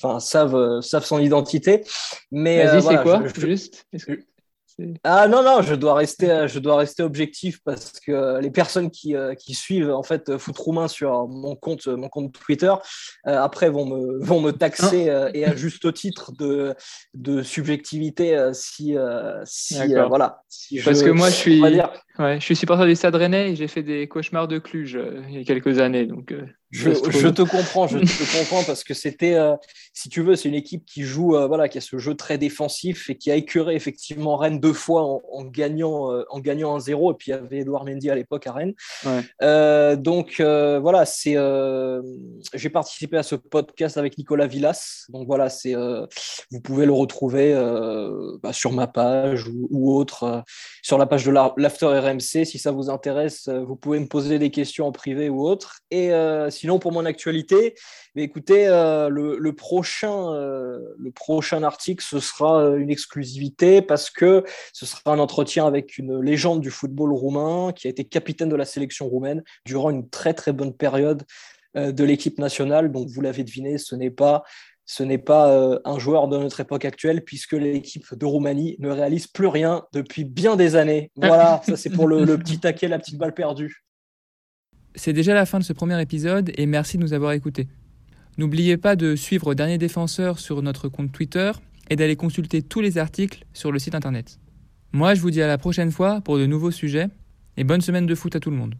[0.00, 1.84] enfin, savent, savent son identité.
[2.32, 3.86] Mais Vas-y, c'est quoi, juste?
[5.04, 8.50] Ah non, non, je dois rester, euh, je dois rester objectif parce que euh, les
[8.50, 12.74] personnes qui, euh, qui suivent en fait Foot Roumain sur mon compte, mon compte Twitter,
[13.24, 16.74] après vont me, vont me taxer et à juste titre de,
[17.14, 18.96] de subjectivité si,
[19.44, 19.76] si
[20.08, 20.42] voilà.
[20.84, 21.62] parce que moi je suis,
[22.18, 24.98] ouais, je suis supporter du Stade Rennais et j'ai fait des cauchemars de Cluj
[25.28, 26.06] il y a quelques années.
[26.06, 26.32] Donc,
[26.70, 29.54] je, te comprends, je te comprends parce que c'était, euh,
[29.92, 32.38] si tu veux, c'est une équipe qui joue, euh, voilà, qui a ce jeu très
[32.38, 36.80] défensif et qui a écuré effectivement Rennes deux fois en, gagnant, euh, en gagnant un
[36.80, 38.74] 0 Et puis il y avait Edouard Mendy à l'époque à Rennes.
[40.02, 41.36] donc voilà, c'est,
[42.54, 45.06] j'ai participé à ce podcast avec Nicolas Villas.
[45.10, 45.74] Donc voilà, c'est,
[46.50, 47.54] vous pouvez le retrouver
[48.42, 50.42] bah, sur ma page ou, ou autre,
[50.82, 52.44] sur la page de l'After RMC.
[52.44, 55.80] Si ça vous intéresse, vous pouvez me poser des questions en privé ou autre.
[55.90, 56.10] Et
[56.50, 57.74] sinon, pour mon actualité,
[58.22, 64.44] écoutez, euh, le, prochain, euh, le prochain article, ce sera euh, une exclusivité parce que
[64.72, 68.56] ce sera un entretien avec une légende du football roumain qui a été capitaine de
[68.56, 71.24] la sélection roumaine durant une très très bonne période
[71.74, 72.90] de l'équipe nationale.
[72.90, 74.44] Donc, vous l'avez deviné, ce n'est pas
[74.86, 79.26] ce n'est pas un joueur de notre époque actuelle puisque l'équipe de Roumanie ne réalise
[79.26, 81.10] plus rien depuis bien des années.
[81.16, 83.84] Voilà, ça c'est pour le, le petit taquet, la petite balle perdue.
[84.94, 87.68] C'est déjà la fin de ce premier épisode et merci de nous avoir écoutés.
[88.38, 91.52] N'oubliez pas de suivre Dernier Défenseur sur notre compte Twitter
[91.90, 94.38] et d'aller consulter tous les articles sur le site internet.
[94.92, 97.08] Moi, je vous dis à la prochaine fois pour de nouveaux sujets
[97.56, 98.74] et bonne semaine de foot à tout le monde.